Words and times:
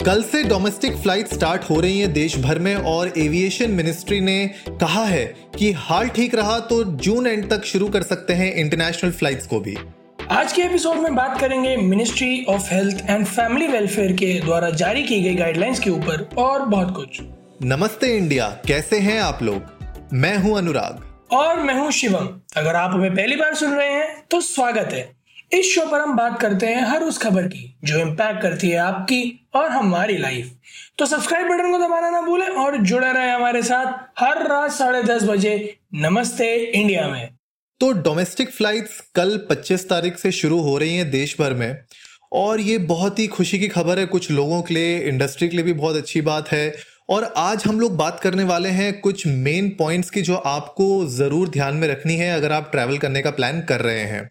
कल 0.00 0.22
से 0.22 0.42
domestic 0.42 0.96
flight 0.96 1.28
start 1.28 1.62
हो 1.70 1.78
रही 1.80 1.98
हैं 2.00 2.12
देश 2.12 2.36
भर 2.38 2.58
में 2.58 2.74
और 2.74 3.12
एविएशन 3.18 3.70
मिनिस्ट्री 3.70 4.20
ने 4.20 4.46
कहा 4.70 5.04
है 5.04 5.24
कि 5.58 5.70
हाल 5.72 6.08
ठीक 6.08 6.34
रहा 6.34 6.58
तो 6.60 6.82
जून 6.84 7.26
एंड 7.26 7.48
तक 7.50 7.64
शुरू 7.64 7.88
कर 7.88 8.02
सकते 8.02 8.32
हैं 8.32 8.52
इंटरनेशनल 8.54 9.10
फ्लाइट्स 9.12 9.46
को 9.46 9.60
भी। 9.60 9.76
आज 10.30 10.52
के 10.52 10.62
एपिसोड 10.62 10.96
में 10.96 11.14
बात 11.14 11.40
करेंगे 11.40 11.76
ministry 11.76 12.44
of 12.48 12.72
health 12.74 13.04
and 13.10 13.26
family 13.26 13.66
welfare 13.66 14.12
के 14.12 14.32
द्वारा 14.40 14.70
जारी 14.76 15.02
की 15.02 15.20
गई 15.22 15.34
गाइडलाइंस 15.34 15.80
के 15.80 15.90
ऊपर 15.90 16.28
और 16.38 16.64
बहुत 16.66 16.94
कुछ। 16.96 17.20
नमस्ते 17.64 18.16
इंडिया 18.16 18.48
कैसे 18.66 18.98
हैं 18.98 19.20
आप 19.20 19.42
लोग? 19.42 19.62
मैं 20.12 20.36
हूँ 20.36 20.56
अनुराग। 20.58 21.04
और 21.32 21.62
मैं 21.62 21.74
हूँ 21.74 21.90
शिवम। 21.92 22.28
अगर 22.56 22.76
आप 22.76 22.94
हमें 22.94 23.14
पहली 23.14 23.36
बार 23.36 23.54
सुन 23.54 23.74
रहे 23.74 23.90
हैं 23.90 24.24
तो 24.30 24.40
स्वागत 24.40 24.92
है। 24.92 25.15
इस 25.52 25.74
शो 25.74 25.84
पर 25.86 26.00
हम 26.00 26.16
बात 26.16 26.40
करते 26.40 26.66
हैं 26.66 26.82
हर 26.82 27.02
उस 27.02 27.18
खबर 27.18 27.46
की, 27.46 27.78
जो 27.84 27.98
इम्पैक्ट 27.98 28.40
करती 28.42 28.68
है 28.70 28.78
आपकी 28.78 29.48
और 29.54 29.68
हमारी 29.70 30.16
लाइफ 30.18 30.50
तो 30.98 31.06
सब्सक्राइब 31.06 31.46
बटन 31.46 31.72
को 31.72 31.78
दबाना 31.78 32.10
ना 32.10 32.20
भूलें 32.20 32.46
और 32.46 32.76
जुड़े 32.76 33.12
रहे 33.12 33.30
हमारे 33.30 33.62
साथ 33.62 34.20
हर 34.20 34.46
रात 34.48 34.72
साढ़े 34.72 35.02
दस 35.02 35.24
बजे 35.24 35.56
नमस्ते 35.94 36.54
इंडिया 36.56 37.06
में. 37.08 37.28
तो 37.80 37.92
डोमेस्टिक 37.92 38.50
फ्लाइट्स 38.50 39.00
कल 39.14 39.36
25 39.50 39.88
तारीख 39.88 40.18
से 40.18 40.32
शुरू 40.32 40.60
हो 40.60 40.76
रही 40.78 40.96
हैं 40.96 41.10
देश 41.10 41.36
भर 41.40 41.54
में 41.54 41.78
और 42.32 42.60
ये 42.60 42.78
बहुत 42.78 43.18
ही 43.18 43.26
खुशी 43.26 43.58
की 43.58 43.68
खबर 43.68 43.98
है, 43.98 44.06
कुछ 44.06 44.30
लोगों 44.30 44.62
के 44.62 44.74
लिए 44.74 44.98
इंडस्ट्री 45.00 45.48
के 45.48 45.56
लिए 45.56 45.64
भी 45.64 45.72
बहुत 45.72 45.96
अच्छी 45.96 46.20
बात 46.20 46.52
है 46.52 46.74
और 47.10 47.32
आज 47.36 47.64
हम 47.66 47.80
लोग 47.80 47.96
बात 47.96 48.20
करने 48.20 48.44
वाले 48.44 48.68
हैं 48.68 49.00
कुछ 49.00 49.26
मेन 49.26 49.68
पॉइंट्स 49.68 50.10
की 50.10 50.22
जो 50.22 50.36
आपको 50.36 51.06
ज़रूर 51.06 51.48
ध्यान 51.48 51.76
में 51.76 51.88
रखनी 51.88 52.16
है 52.16 52.32
अगर 52.34 52.52
आप 52.52 52.70
ट्रैवल 52.72 52.98
करने 52.98 53.22
का 53.22 53.30
प्लान 53.30 53.60
कर 53.60 53.80
रहे 53.80 54.04
हैं। 54.04 54.30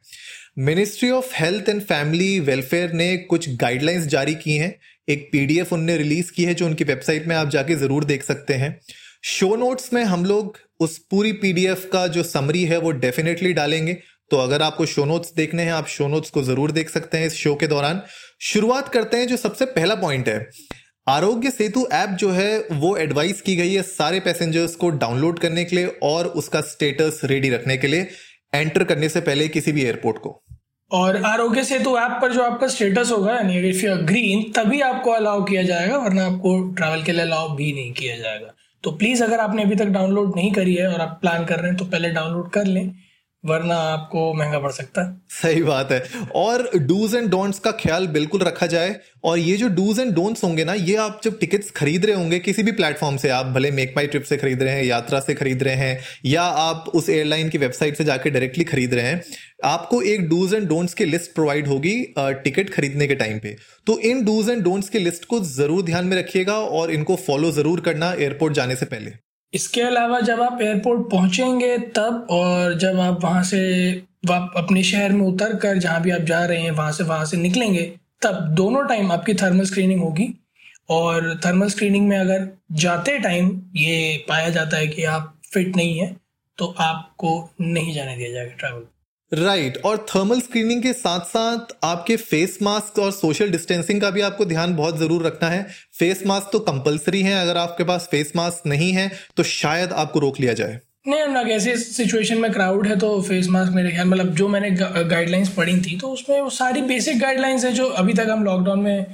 Ministry 0.57 1.09
of 1.09 1.33
health 1.35 1.69
and 1.69 1.81
family 1.81 2.39
welfare 2.39 2.91
ने 2.91 3.15
कुछ 3.19 3.49
गाइडलाइंस 3.55 4.05
जारी 4.05 4.35
की 4.35 4.55
हैं। 4.57 4.73
एक 5.09 5.27
पीडीएफ 5.31 5.71
उनने 5.73 5.95
रिलीज़ 5.97 6.31
की 6.31 6.43
है 6.43 6.53
जो 6.53 6.65
उनकी 6.65 6.83
वेबसाइट 6.83 7.25
में 7.27 7.35
आप 7.35 7.49
जाके 7.49 7.75
ज़रूर 7.75 8.03
देख 8.03 8.23
सकते 8.23 8.53
हैं। 8.53 8.79
शो 9.23 9.55
नोट्स 9.55 9.91
में 9.93 10.03
हम 10.03 10.23
लोग 10.25 10.57
उस 10.79 10.97
पूरी 11.11 11.31
पीडीएफ 11.33 11.89
का 11.93 12.05
जो 12.07 12.23
समरी 12.23 12.63
है 12.63 12.77
वो 12.77 12.91
डेफिनेटली 12.91 13.51
डालेंगे। 13.53 13.93
तो 14.31 14.37
अगर 14.37 14.61
आपको 14.61 14.85
शो 14.85 15.05
नोट्स 15.05 15.33
देखने 15.35 15.63
हैं, 15.63 15.71
आप 15.71 15.87
शो 15.87 16.07
नोट्स 16.07 16.29
को 16.29 16.43
ज़रूर 16.43 16.71
देख 16.71 16.89
सकते 16.89 17.17
हैं 17.17 17.27
इस 17.27 17.33
शो 17.33 17.55
के 17.55 17.67
दौरान। 17.67 18.01
शुरुआत 18.43 18.89
करते 18.89 19.17
हैं 19.17 19.27
जो 19.27 19.37
सबसे 19.37 19.65
पहला 19.65 19.95
पॉइंट 19.95 20.29
है। 20.29 20.49
आरोग्य 21.07 21.51
सेतु 21.51 21.87
ऐप 21.93 22.15
जो 22.19 22.29
है 22.31 22.57
वो 22.71 22.95
एडवाइस 22.97 23.41
की 23.41 23.55
गई 23.55 23.73
है 23.73 23.81
सारे 23.83 24.19
पैसेंजर्स 24.19 24.75
को 24.75 24.89
डाउनलोड 24.97 25.39
करने 25.39 25.65
के 25.65 25.75
लिए 25.75 25.97
और 26.03 26.27
उसका 26.35 26.61
स्टेटस 26.63 27.21
रेडी 27.25 27.49
रखने 27.49 27.77
के 27.77 27.87
लिए। 27.87 28.07
एंटर 28.53 28.83
करने 28.83 29.09
से 29.09 29.21
पहले 29.21 29.47
किसी 29.47 29.71
भी 29.71 29.83
एयरपोर्ट 29.83 30.17
को। 30.17 30.41
और 30.91 31.15
आरोग्य 31.23 31.63
सेतु 31.63 31.97
ऐप 31.97 32.17
पर 32.21 32.33
जो 32.33 32.43
आपका 32.43 32.67
स्टेटस 32.67 33.11
होगा, 33.11 33.33
यानी 33.33 33.57
इफ़ 33.69 33.85
यू 33.85 33.95
ग्रीन 34.05 34.43
तभी 34.51 34.81
आपको 34.81 35.11
अलाउ 35.11 35.43
किया 35.43 35.63
जाएगा, 35.63 35.97
वरना 35.97 36.25
आपको 36.25 36.59
ट्रैवल 36.73 37.03
के 37.03 37.11
लिए 37.11 37.21
अलाउ 37.21 37.55
भी 37.55 37.71
नहीं 37.73 37.93
किया 37.93 38.15
जाएगा। 38.17 38.53
तो 38.83 38.91
प्लीज़ 38.91 39.23
अगर 39.23 39.39
आपने 39.39 39.63
अभी 39.63 39.75
तक 39.75 39.85
डाउनलोड 39.85 40.35
नहीं 40.35 40.51
करी 40.51 40.75
है 40.75 40.87
और 40.93 41.01
आप 41.01 41.17
प्लान 41.21 41.45
कर 41.45 41.59
रहे 41.59 41.67
हैं 41.67 41.77
तो 41.77 41.85
पहले 41.85 42.09
डाउनलोड 42.09 42.49
कर 42.51 42.65
लें। 42.65 42.91
वरना 43.45 43.75
आपको 43.85 44.33
महँगा 44.33 44.59
पड़ 44.59 44.71
सकता 44.71 45.01
है। 45.01 45.15
सही 45.31 45.61
बात 45.63 45.91
है। 45.91 46.03
और 46.35 46.69
डूज 46.77 47.15
एंड 47.15 47.29
डोंट्स 47.29 47.59
का 47.59 47.71
ख्याल 47.73 48.07
बिल्कुल 48.09 48.41
रखा 48.43 48.67
जाए। 48.67 48.95
और 49.23 49.37
ये 49.39 49.55
जो 49.57 49.67
डूज 49.69 49.99
एंड 49.99 50.13
डोंट्स 50.15 50.43
होंगे 50.43 50.63
ना, 50.65 50.73
ये 50.73 50.95
आप 50.97 51.19
जब 51.23 51.37
टिकट्स 51.39 51.71
खरीद 51.71 52.05
रहे 52.05 52.15
होंगे 52.15 52.39
किसी 52.39 52.63
भी 52.63 52.71
प्लेटफॉर्म 52.73 53.17
से, 53.17 53.29
आप 53.29 53.45
भले 53.47 53.71
मेक 53.71 53.93
माई 53.95 54.07
ट्रिप 54.07 54.23
से 54.23 54.37
खरीद 54.37 54.63
रहे 54.63 54.73
हैं, 54.73 54.83
यात्रा 54.83 55.19
से 55.19 55.33
खरीद 55.33 55.63
रहे 55.63 55.75
हैं, 55.75 55.99
या 56.25 56.41
आप 56.41 56.91
उस 56.95 57.09
एयरलाइन 57.09 57.49
की 57.49 57.57
वेबसाइट 57.57 57.97
से 57.97 58.03
जाकर 58.03 58.29
डायरेक्टली 58.29 58.63
खरीद 58.65 58.93
रहे 58.93 59.05
हैं, 59.05 59.21
आपको 59.65 60.01
एक 60.03 60.27
डूज 60.29 60.53
एंड 60.53 60.67
डोंट्स 60.67 60.93
की 60.93 61.05
लिस्ट 61.05 61.33
प्रोवाइड 61.35 61.67
होगी 61.67 61.95
टिकट 62.19 62.69
खरीदने 62.69 63.07
के 63.07 63.15
टाइम 63.15 63.39
पे। 63.39 63.55
तो 63.87 63.99
इन 64.01 64.23
डूज 64.25 64.49
एंड 64.49 64.63
डोंट्स 64.63 64.89
की 64.89 64.99
लिस्ट 64.99 65.25
को 65.25 65.39
ज़रूर 65.45 65.83
ध्यान 65.83 66.05
में 66.05 66.17
रखिएगा 66.17 66.53
और 66.53 66.91
इनको 66.91 67.15
फॉलो 67.17 67.51
ज़रूर 67.51 67.81
करना 67.81 68.11
एयरपोर्ट 68.13 68.53
जाने 68.53 68.75
से 68.75 68.85
पहले। 68.85 69.11
इसके 69.55 69.81
अलावा 69.81 70.19
जब 70.19 70.41
आप 70.41 70.61
एयरपोर्ट 70.61 71.09
पहुँचेंगे 71.11 71.77
तब 71.97 72.27
और 72.29 72.73
जब 72.79 72.99
आप 72.99 73.23
वहाँ 73.23 73.43
से 73.43 73.61
आप 74.31 74.53
अपने 74.57 74.83
शहर 74.83 75.11
में 75.11 75.25
उतर 75.25 75.55
कर 75.55 75.77
जहाँ 75.77 76.01
भी 76.01 76.11
आप 76.11 76.21
जा 76.21 76.43
रहे 76.45 76.61
हैं, 76.61 76.71
वहाँ 76.71 76.91
से 76.91 77.03
वहाँ 77.03 77.25
से 77.25 77.37
निकलेंगे, 77.37 77.83
तब 78.21 78.39
दोनों 78.55 78.83
टाइम 78.87 79.11
आपकी 79.11 79.33
थर्मल 79.33 79.65
स्क्रीनिंग 79.65 80.01
होगी। 80.01 80.33
और 80.89 81.39
थर्मल 81.45 81.69
स्क्रीनिंग 81.69 82.07
में 82.07 82.17
अगर 82.17 82.47
जाते 82.71 83.17
टाइम 83.19 83.49
ये 83.75 84.25
पाया 84.29 84.49
जाता 84.49 84.77
है 84.77 84.87
कि 84.87 85.03
आप 85.03 85.33
फिट 85.53 85.75
नहीं 85.75 85.97
है 85.99 86.15
तो 86.57 86.65
आपको 86.79 87.31
नहीं 87.61 87.93
जाने 87.93 88.15
दिया 88.17 88.31
जाएगा 88.31 88.53
ट्रैवल 88.53 88.83
राइट 89.31 89.73
right. 89.73 89.85
और 89.85 90.05
थर्मल 90.09 90.39
स्क्रीनिंग 90.41 90.81
के 90.83 90.91
साथ 90.93 91.19
साथ 91.25 91.73
आपके 91.83 92.15
फेस 92.17 92.57
मास्क 92.61 92.99
और 92.99 93.11
सोशल 93.11 93.49
डिस्टेंसिंग 93.51 94.01
का 94.01 94.09
भी 94.09 94.21
आपको 94.21 94.45
ध्यान 94.45 94.75
बहुत 94.75 94.97
ज़रूर 94.99 95.25
रखना 95.25 95.49
है। 95.49 95.65
फेस 95.99 96.21
मास्क 96.27 96.49
तो 96.51 96.59
कंपलसरी 96.61 97.21
है। 97.21 97.39
अगर 97.41 97.57
आपके 97.57 97.83
पास 97.83 98.07
फेस 98.11 98.31
मास्क 98.35 98.67
नहीं 98.67 98.91
है 98.93 99.09
तो 99.37 99.43
शायद 99.43 99.93
आपको 99.93 100.19
रोक 100.19 100.39
लिया 100.39 100.53
जाए। 100.53 100.79
नहीं 101.07 101.21
हम 101.21 101.49
ऐसे 101.51 101.75
सिचुएशन 101.77 102.37
में 102.37 102.51
क्राउड 102.51 102.87
है 102.87 102.95
तो 102.99 103.21
फेस 103.21 103.47
मास्क 103.49 103.71
मेरे 103.71 103.91
ख्याल 103.91 104.07
मतलब 104.07 104.33
जो 104.35 104.47
मैंने 104.47 104.71
गाइडलाइंस 104.71 105.49
पढ़ी 105.49 105.77
थी 105.81 105.97
तो 105.97 106.07
उसमें 106.09 106.39
वो 106.41 106.49
सारी 106.51 106.81
बेसिक 106.83 107.19
गाइडलाइंस 107.19 107.65
है 107.65 107.71
जो 107.73 107.87
अभी 107.95 108.13
तक 108.13 108.27
हम 108.29 108.43
लॉकडाउन 108.43 108.79
में 108.79 109.05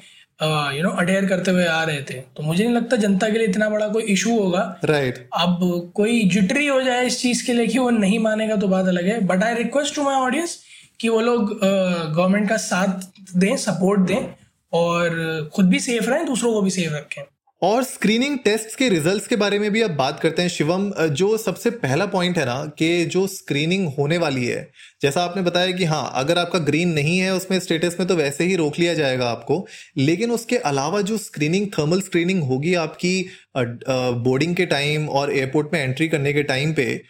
यू 0.44 0.84
नो 0.84 0.90
अडेयर 1.00 1.26
करते 1.26 1.52
हुए 1.52 1.66
आ 1.66 1.84
रहे 1.84 2.02
थे। 2.02 2.14
तो 2.38 2.44
मुझे 2.44 2.64
नहीं 2.64 2.76
लगता 2.76 2.98
जनता 2.98 3.30
के 3.30 3.38
लिए 3.38 3.48
इतना 3.48 3.70
बड़ा 3.70 3.88
कोई 3.88 4.04
इशू 4.04 4.38
होगा। 4.40 4.62
Right 4.86 5.16
right. 5.16 5.28
अब 5.42 5.92
कोई 5.96 6.24
जिटरी 6.30 6.68
हो 6.68 6.82
जाए 6.82 7.06
इस 7.06 7.22
चीज़ 7.22 7.46
के 7.46 7.54
लिए 7.54 7.68
कि 7.68 7.80
वो 7.80 7.90
नहीं 7.90 8.20
मानेगा 8.20 8.56
तो 8.56 8.68
बात 8.68 8.88
अलग 8.88 9.06
है। 9.06 9.20
But 9.28 9.44
I 9.44 9.56
request 9.56 9.96
to 9.96 10.04
my 10.04 10.16
audience 10.16 10.58
कि 11.00 11.10
वो 11.10 11.20
लोग 11.22 11.60
गवर्नमेंट 11.64 12.50
का 12.50 12.58
साथ 12.58 13.20
दें 13.38 13.56
सपोर्ट 13.58 14.02
दें 14.02 14.34
और 14.74 15.50
खुद 15.54 15.66
भी 15.66 15.80
सेफ़ 15.80 16.10
रहें 16.10 16.26
दूसरों 16.26 16.54
को 16.54 16.62
भी 16.62 16.70
सेफ़ 16.70 16.94
रखें। 16.94 17.22
और 17.62 17.84
स्क्रीनिंग 17.84 18.38
टेस्ट 18.46 18.76
के 18.78 18.88
रिजल्ट्स 18.90 19.28
के 19.28 19.36
बारे 19.36 19.58
में 19.60 19.70
भी 19.72 19.82
अब 19.82 19.92
बात 19.92 20.20
करते 20.20 20.42
हैं, 20.42 20.50
शिवम। 20.50 20.90
जो 21.12 21.38
सबसे 21.38 21.70
पहला 21.72 22.06
पॉइंट 22.06 22.38
है 22.38 22.46
ना, 22.46 22.66
कि 22.78 23.06
जो 23.06 23.26
स्क्रीनिंग 23.28 23.88
होने 23.98 24.18
वाली 24.18 24.46
है, 24.46 24.72
जैसा 25.02 25.24
आपने 25.24 25.42
बताया 25.44 25.72
कि 25.72 25.84
हाँ 25.84 26.12
अगर 26.16 26.38
आपका 26.38 26.60
ग्रीन 26.62 26.94
नहीं 26.94 27.18
है, 27.20 27.34
उसमें 27.34 27.60
स्टेटस 27.60 27.98
में 28.00 28.08
तो 28.08 28.16
वैसे 28.16 28.44
ही 28.44 28.56
रोक 28.56 28.80
लिया 28.80 28.94
जाएगा 28.94 29.30
आपको, 29.30 29.66
लेकिन 29.98 30.32
उसके 30.32 30.58
अलावा 30.58 31.02
जो 31.02 31.18
स्क्रीनिंग 31.20 31.68
थर्मल 31.78 32.02
स्क्रीनिंग 32.02 32.44
होगी 32.44 32.74
आपकी 32.78 33.26
बोर्डिंग 33.58 34.56
के 34.56 34.66
टाइम 34.66 35.08
और 35.10 35.36
एयरपोर्ट 35.38 35.74
में 35.74 35.80
एंट्री 35.82 36.08
करने 36.08 36.34
के 36.34 36.44
टाइम 36.44 36.74
पे, 36.74 37.02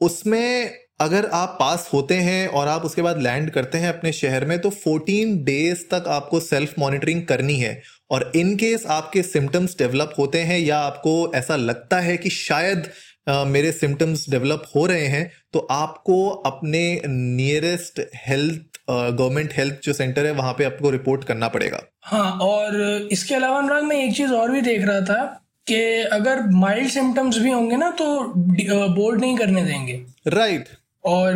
उसमें 0.00 0.70
अगर 1.00 1.26
आप 1.34 1.56
पास 1.60 1.88
होते 1.92 2.14
हैं 2.16 2.46
और 2.48 2.68
आप 2.68 2.82
उसके 2.82 3.02
बाद 3.02 3.22
लैंड 3.22 3.50
करते 3.50 3.78
हैं 3.78 3.88
अपने 3.88 4.12
शहर 4.12 4.44
में 4.44 4.58
तो 4.58 4.70
14 4.72 5.34
डेज़ 5.44 5.82
तक 5.90 6.04
आपको 6.08 6.40
सेल्फ 6.40 6.74
मॉनिटरिंग 6.78 7.22
करनी 7.26 7.56
है। 7.56 7.72
और 8.10 8.32
इन 8.36 8.56
केस 8.56 8.86
आपके 8.86 9.22
सिम्टम्स 9.22 9.78
डेवलप 9.78 10.14
होते 10.18 10.38
हैं 10.38 10.58
या 10.58 10.78
आपको 10.78 11.32
ऐसा 11.34 11.56
लगता 11.56 12.00
है 12.00 12.16
कि 12.16 12.30
शायद 12.30 12.90
Uh, 13.30 13.46
मेरे 13.46 13.72
सिम्टम्स 13.72 14.30
डेवलप 14.30 14.62
हो 14.76 14.84
रहे 14.86 15.06
हैं 15.06 15.30
तो 15.52 15.58
आपको 15.70 16.28
अपने 16.28 16.80
नियरेस्ट 17.06 18.00
हेल्थ 18.16 18.80
गवर्नमेंट 18.90 19.52
हेल्थ 19.56 19.74
जो 19.84 19.92
सेंटर 19.92 20.26
है 20.26 20.32
वहाँ 20.32 20.52
पे 20.52 20.64
आपको 20.64 20.90
रिपोर्ट 20.90 21.24
करना 21.24 21.48
पड़ेगा 21.48 21.80
हाँ 22.02 22.38
और 22.38 22.76
इसके 23.12 23.34
अलावा 23.34 23.58
अनुराग 23.58 23.84
मैं 23.84 23.96
एक 23.96 24.14
चीज़ 24.16 24.32
और 24.32 24.50
भी 24.50 24.60
देख 24.60 24.84
रहा 24.84 25.00
था 25.00 25.22
कि 25.66 25.80
अगर 26.12 26.42
माइल्ड 26.50 26.88
सिम्टम्स 26.88 27.38
भी 27.38 27.50
होंगे 27.50 27.76
ना 27.76 27.90
तो 27.90 28.32
बोर्ड 28.94 29.20
नहीं 29.20 29.36
करने 29.36 29.64
देंगे 29.64 30.02
राइट 30.26 30.64
right. 30.64 30.78
और 31.04 31.32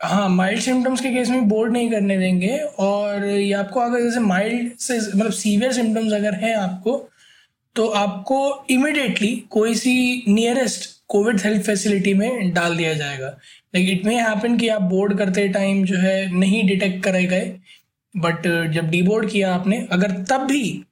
हाँ 0.00 0.28
माइल्ड 0.28 0.60
सिम्टम्स 0.60 1.00
के 1.00 1.10
केस 1.10 1.28
में 1.30 1.48
बोर्ड 1.48 1.72
नहीं 1.72 1.90
करने 1.90 2.16
देंगे 2.18 2.56
और 2.78 3.24
ये 3.24 3.52
आपको 3.52 3.80
अगर 3.80 4.00
जैसे 4.02 4.20
माइल्ड 4.20 4.72
से 4.78 4.98
मतलब 4.98 5.30
सीवियर 5.32 5.72
सिम्टम्स 5.72 6.12
अगर 6.12 6.34
हैं 6.34 6.54
आपको 6.56 6.96
तो 7.76 7.86
आपको 8.00 8.66
इमिडिएटली 8.70 9.34
कोई 9.50 9.74
सी 9.74 10.24
नियरेस्ट 10.28 10.88
कोविड 11.08 11.40
हेल्थ 11.40 11.62
फैसिलिटी 11.66 12.14
में 12.14 12.52
डाल 12.54 12.76
दिया 12.76 12.92
जाएगा। 12.94 13.26
लाइक 13.74 13.88
इट 13.90 14.04
मे 14.06 14.14
हैपन 14.20 14.56
कि 14.58 14.68
आप 14.68 14.82
बोर्ड 14.82 15.16
करते 15.18 15.48
टाइम 15.48 15.84
जो 15.84 15.96
है 15.98 16.38
नहीं 16.38 16.66
डिटेक्ट 16.68 17.02
करे 17.04 17.24
गए 17.24 17.52
बट 18.14 18.46
जब 18.74 18.90
डी 18.90 19.02
बोर्ड 19.02 19.30
किया 19.30 19.54
आपने, 19.54 19.86
अगर 19.92 20.12
तब 20.30 20.46
भी 20.46 20.84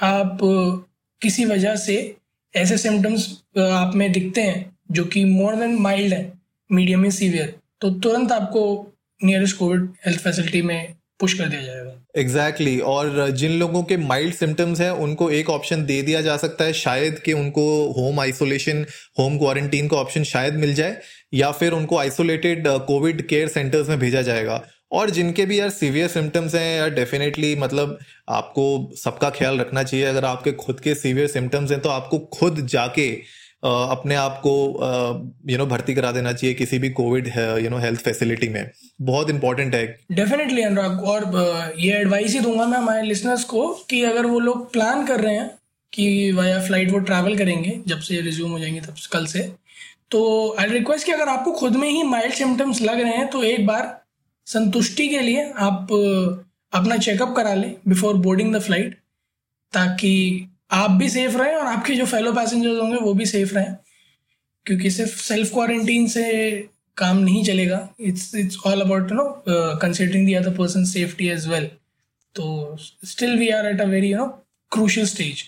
आप 0.00 0.38
किसी 1.22 1.44
वजह 1.44 1.76
से 1.76 1.96
ऐसे 2.54 2.78
सिम्टम्स 2.78 3.30
आप 3.58 3.94
में 3.94 4.10
दिखते 4.12 4.42
हैं 4.42 4.78
जो 4.90 5.04
कि 5.04 5.24
मोर 5.24 5.56
देन 5.56 5.74
माइल्ड 5.80 6.14
है 6.14 6.32
मीडियम 6.70 7.00
में 7.00 7.10
सीवियर 7.10 7.54
तो 7.80 7.90
तुरंत 7.90 8.32
आपको 8.32 8.62
नियरेस्ट 9.20 9.56
कोविड 9.56 9.88
हेल्थ 10.06 10.20
फैसिलिटी 10.20 10.62
में 10.62 10.94
पुश 11.20 11.34
कर 11.34 11.48
दिया 11.48 11.62
जाएगा। 11.62 11.92
Exactly 12.16 12.76
exactly. 12.76 12.88
और 12.88 13.30
जिन 13.30 13.52
लोगों 13.52 13.82
के 13.82 13.96
माइल्ड 13.96 14.34
सिम्टम्स 14.34 14.80
हैं, 14.80 14.90
उनको 14.90 15.30
एक 15.30 15.50
ऑप्शन 15.50 15.84
दे 15.84 16.00
दिया 16.02 16.20
जा 16.20 16.36
सकता 16.36 16.64
है, 16.64 16.72
शायद 16.72 17.18
कि 17.18 17.32
उनको 17.32 17.64
होम 17.92 18.20
आइसोलेशन 18.20 18.84
होम 19.18 19.38
क्वारंटीन 19.38 19.88
का 19.88 19.96
ऑप्शन 19.96 20.24
शायद 20.24 20.54
मिल 20.54 20.74
जाए, 20.74 20.96
या 21.34 21.50
फिर 21.50 21.72
उनको 21.72 21.98
आइसोलेटेड 21.98 22.68
कोविड 22.86 23.26
केयर 23.28 23.48
सेंटर्स 23.48 23.88
में 23.88 23.98
भेजा 23.98 24.22
जाएगा। 24.22 24.62
और 24.92 25.10
जिनके 25.10 25.46
भी 25.46 25.58
यार 25.60 25.70
सीवियर 25.70 26.08
सिम्टम्स 26.08 26.54
हैं, 26.54 26.76
यार 26.76 26.90
डेफिनेटली 26.90 27.54
मतलब 27.56 27.98
आपको 28.28 28.92
सबका 28.96 29.30
ख्याल 29.30 29.58
रखना 29.58 29.82
चाहिए। 29.82 30.06
अगर 30.06 30.24
आपके 30.24 30.52
खुद 30.54 30.80
के 30.80 30.94
सीवियर 30.94 31.28
सिम्टम्स 31.28 31.70
हैं 31.70 31.80
तो 31.80 31.88
आपको 31.88 32.18
खुद 32.32 32.66
जाके 32.66 33.10
अपने 33.62 34.14
आप 34.14 34.40
को 34.46 34.52
यू 35.48 35.58
नो 35.58 35.66
भर्ती 35.66 35.94
करा 35.94 36.10
देना 36.12 36.32
चाहिए 36.32 36.54
किसी 36.54 36.78
भी 36.78 36.90
covid 36.90 37.26
you 37.62 37.70
know 37.70 37.78
health 37.78 38.00
facility 38.00 38.48
में। 38.48 38.70
बहुत 39.00 39.30
इंपॉर्टेंट 39.30 39.74
है। 39.74 39.84
डेफिनेटली 40.12 40.62
अनुराग 40.62 41.04
और 41.04 41.74
ये 41.78 41.92
एडवाइस 41.92 42.32
ही 42.32 42.40
दूँगा 42.40 42.66
मैं 42.66 42.78
हमारे 42.78 43.02
लिसनर्स 43.02 43.44
को 43.44 43.68
कि 43.90 44.02
अगर 44.02 44.26
वो 44.26 44.38
लोग 44.38 44.72
प्लान 44.72 45.06
कर 45.06 45.20
रहे 45.20 45.34
हैं 45.34 45.50
कि 45.92 46.32
वाया 46.32 46.60
फ़्लाइट 46.60 46.90
वो 46.90 46.98
ट्रैवल 46.98 47.36
करेंगे, 47.38 47.80
जब 47.86 48.00
से 48.00 48.20
रिज्यूम 48.20 48.50
हो 48.50 48.58
जाएँगे 48.58 48.80
तब 48.80 48.94
कल 49.12 49.26
से 49.26 49.52
तो 50.10 50.56
आई 50.58 50.66
रिक्वेस्ट 50.66 51.06
कि 51.06 51.12
अगर 51.12 51.28
आपको 51.28 51.52
खुद 51.52 51.76
में 51.76 51.88
ही 51.88 52.02
माइल्ड 52.02 52.34
सिम्टम्स 52.34 52.82
लग 52.82 53.00
रहे 53.00 53.12
हैं 53.12 53.28
तो 53.28 53.42
एक 53.42 53.66
बार 53.66 53.98
संतुष्टि 54.46 55.08
के 55.08 55.20
लिए 55.20 55.52
आप 55.58 55.88
अपना 56.72 56.96
चेकअप 56.96 57.34
करा 57.36 57.54
लें 57.54 57.74
बिफोर 57.88 58.14
बोर्डिंग 58.14 58.54
द 58.56 58.58
फ़्लाइट 58.58 58.94
ताकि 59.72 60.12
आप 60.70 60.90
भी 60.92 61.08
सेफ़ 61.10 61.36
रहें 61.36 61.54
और 61.54 61.66
आपके 61.66 61.94
जो 61.94 62.04
फेलो 62.06 62.32
पैसेंजर्स 62.32 62.80
होंगे 62.80 62.98
वो 62.98 63.14
भी 63.14 63.26
सेफ़ 63.26 63.54
रहें, 63.54 63.74
क्योंकि 64.66 64.90
सिर्फ़ 64.90 65.16
सेल्फ 65.22 65.52
क्वारंटीन 65.52 66.06
से 66.08 66.24
काम 66.96 67.18
नहीं 67.18 67.44
चलेगा। 67.44 67.88
It's 68.00 68.34
it's 68.34 68.58
all 68.66 68.80
about 68.80 69.10
you 69.10 69.16
know 69.16 69.24
considering 69.82 70.26
the 70.26 70.34
other 70.34 70.54
person 70.56 70.84
safety 70.86 71.28
as 71.28 71.46
well 71.48 71.66
तो 72.36 72.76
still 72.78 73.38
we 73.38 73.48
are 73.50 73.66
at 73.66 73.80
a 73.80 73.84
very 73.86 74.10
you 74.10 74.18
know 74.18 74.26
crucial 74.72 75.06
stage 75.06 75.42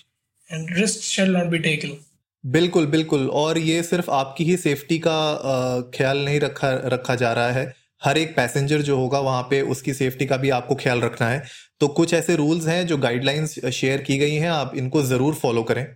and 0.50 0.76
risk 0.78 1.02
shall 1.02 1.30
not 1.32 1.46
be 1.46 1.58
taken 1.60 1.96
बिल्कुल 2.44 2.86
बिल्कुल। 2.88 3.28
और 3.30 3.58
ये 3.60 3.82
सिर्फ़ 3.82 4.10
आपकी 4.12 4.44
ही 4.44 4.56
सेफ्टी 4.58 4.98
का 4.98 5.90
ख्याल 5.94 6.24
नहीं 6.24 6.40
रखा 6.40 6.70
रखा 6.94 7.14
जा 7.16 7.32
रहा 7.32 7.50
है। 7.52 7.64
हर 8.02 8.18
एक 8.18 8.34
पैसेंजर 8.36 8.80
जो 8.82 8.96
होगा 8.96 9.18
वहाँ 9.20 9.42
पे 9.50 9.60
उसकी 9.72 9.92
सेफ्टी 9.94 10.26
का 10.26 10.36
भी 10.36 10.50
आपको 10.52 10.74
ख्याल 10.76 11.00
रखना 11.00 11.28
है। 11.28 11.42
तो 11.82 11.86
कुछ 11.90 12.12
ऐसे 12.14 12.34
रूल्स 12.36 12.66
हैं 12.66 12.86
जो 12.86 12.96
गाइडलाइंस 12.98 13.58
शेयर 13.66 14.00
की 14.00 14.16
गई 14.18 14.34
हैं, 14.34 14.48
आप 14.50 14.72
इनको 14.76 15.02
ज़रूर 15.04 15.34
फॉलो 15.34 15.62
करें। 15.62 15.86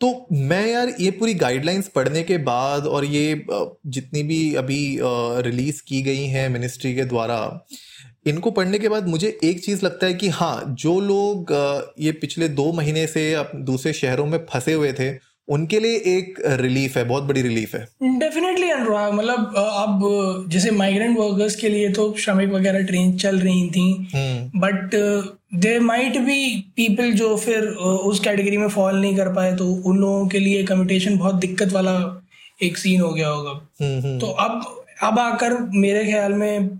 तो 0.00 0.26
मैं 0.32 0.66
यार 0.66 0.92
ये 1.00 1.10
पूरी 1.10 1.34
गाइडलाइंस 1.34 1.88
पढ़ने 1.88 2.22
के 2.22 2.38
बाद 2.38 2.86
और 2.86 3.04
ये 3.04 3.44
जितनी 3.88 4.22
भी 4.22 4.54
अभी 4.54 4.78
रिलीज़ 5.46 5.82
की 5.88 6.00
गई 6.02 6.24
हैं 6.26 6.48
मिनिस्ट्री 6.48 6.94
के 6.94 7.04
द्वारा, 7.04 7.66
इनको 8.26 8.50
पढ़ने 8.50 8.78
के 8.78 8.88
बाद 8.88 9.08
मुझे 9.08 9.38
एक 9.44 9.64
चीज़ 9.64 9.84
लगता 9.84 10.06
है 10.06 10.14
कि 10.14 10.28
हाँ 10.30 10.76
जो 10.80 10.98
लोग 11.02 11.52
ये 12.00 12.12
पिछले 12.20 12.48
दो 12.50 12.72
महीने 12.72 13.06
से 13.06 13.24
दूसरे 13.56 13.92
शहरों 13.92 14.26
में 14.26 14.38
फंसे 14.50 14.72
हुए 14.72 14.92
थे 14.92 15.10
उनके 15.48 15.78
लिए 15.80 15.96
एक 16.16 16.42
रिलीफ 16.60 16.96
है 16.96 17.04
बहुत 17.04 17.22
बड़ी 17.22 17.42
रिलीफ 17.42 17.74
है। 17.74 17.80
डेफिनेटली 18.02 18.70
अनुराग 18.70 19.12
मतलब 19.12 19.54
अब 19.56 20.44
जैसे 20.48 20.70
माइग्रेंट 20.70 21.18
वर्कर्स 21.18 21.56
के 21.56 21.68
लिए 21.68 21.90
तो 21.92 22.14
श्रमिक 22.18 22.50
वगैरह 22.50 22.82
ट्रेन 22.82 23.16
चल 23.16 23.38
रही 23.38 23.68
थी 23.70 24.08
but 24.56 24.94
they 25.54 25.78
might 25.80 26.18
be 26.18 26.60
people 26.76 27.12
जो 27.12 27.36
फिर 27.36 27.66
उस 27.66 28.20
कैटेगरी 28.20 28.56
में 28.56 28.68
फॉल 28.68 29.00
नहीं 29.00 29.16
कर 29.16 29.28
पाए 29.28 29.54
तो 29.56 29.66
उन 29.72 29.98
लोगों 29.98 30.26
के 30.28 30.38
लिए 30.38 30.62
कम्यूटेशन 30.64 31.18
बहुत 31.18 31.34
दिक्कत 31.34 31.72
वाला 31.72 32.22
एक 32.62 32.78
सीन 32.78 33.00
हो 33.00 33.12
गया 33.12 33.28
होगा। 33.28 33.50
हम्म, 33.50 34.00
हम्म। 34.00 34.18
तो 34.18 34.26
अब 34.26 34.82
अब 35.02 35.18
आकर 35.18 35.58
मेरे 35.74 36.04
ख्याल 36.04 36.32
में 36.32 36.78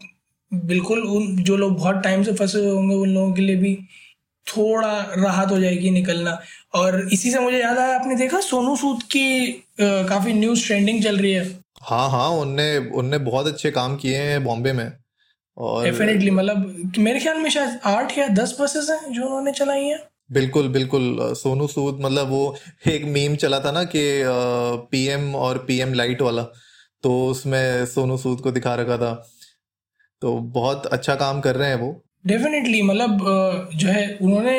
बिल्कुल 0.55 1.01
उन 1.01 1.37
जो 1.37 1.57
लोग 1.57 1.77
बहुत 1.77 2.03
टाइम 2.05 2.23
से 2.23 2.33
फंसे 2.33 2.59
हुए 2.59 2.71
होंगे 2.71 2.95
उन 2.95 3.09
लोगों 3.09 3.33
के 3.33 3.43
लिए 3.43 3.57
भी 3.57 3.79
थोड़ा 4.47 4.93
राहत 5.19 5.51
हो 5.51 5.59
जाएगी 5.61 5.91
निकलना। 5.91 6.39
और 6.75 7.01
इसी 7.13 7.31
से 7.31 7.39
मुझे 7.39 7.59
याद 7.59 7.79
आया 7.79 7.95
आपने 7.95 8.15
देखा 8.17 8.41
सोनू 8.43 8.77
सूद 8.77 9.03
की 9.13 9.53
काफ़ी 9.81 10.33
न्यूज़ 10.33 10.67
ट्रेंडिंग 10.67 11.03
चल 11.05 11.17
रही 11.19 11.33
है? 11.33 11.47
हाँ 11.83 12.09
हाँ 12.11 12.29
उनने 12.31 12.77
उनने 12.95 13.19
बहुत 13.21 13.47
अच्छे 13.47 13.71
काम 13.71 13.97
किए 13.97 14.19
हैं 14.19 14.43
बॉम्बे 14.45 14.73
में। 14.73 14.91
और 15.57 15.85
डेफिनेटली 15.85 16.31
मतलब 16.31 16.93
मेरे 16.99 17.21
ख्याल 17.21 17.39
में 17.39 17.49
शायद 17.51 17.79
आठ 17.87 18.19
या 18.19 18.27
दस 18.35 18.57
बसेस 18.61 18.91
हैं 18.91 19.13
जो 19.13 19.23
उन्होंने 19.23 19.53
चलाई 19.53 19.85
हैं। 19.85 19.99
बिल्कुल 20.31 20.69
बिल्कुल 20.69 21.19
सोनू 21.35 21.67
सूद 21.67 21.99
मतलब 22.01 22.29
वो 22.29 22.57
एक 22.87 23.05
मीम 23.07 23.37
चला 23.37 23.61
था 23.61 23.71
ना 23.73 23.83
कि 23.87 24.03
पीएम 24.91 25.35
और 25.37 25.59
पीएम 25.59 25.93
लाइट 25.95 26.23
वाला 26.23 26.43
तो 27.05 27.13
उसमें 27.27 27.87
सोनू 27.87 28.17
सूद 28.19 28.41
को 28.41 28.51
दिखा 28.51 28.75
रखा 28.75 28.97
था। 28.97 29.13
तो 30.23 30.33
बहुत 30.55 30.87
अच्छा 30.89 31.15
काम 31.15 31.41
कर 31.41 31.57
रहे 31.57 31.69
हैं 31.69 31.77
वो। 31.77 31.93
डेफिनेटली 32.27 32.83
मतलब 32.83 33.19
जो 33.75 33.89
है 33.89 34.07
उन्होंने 34.23 34.55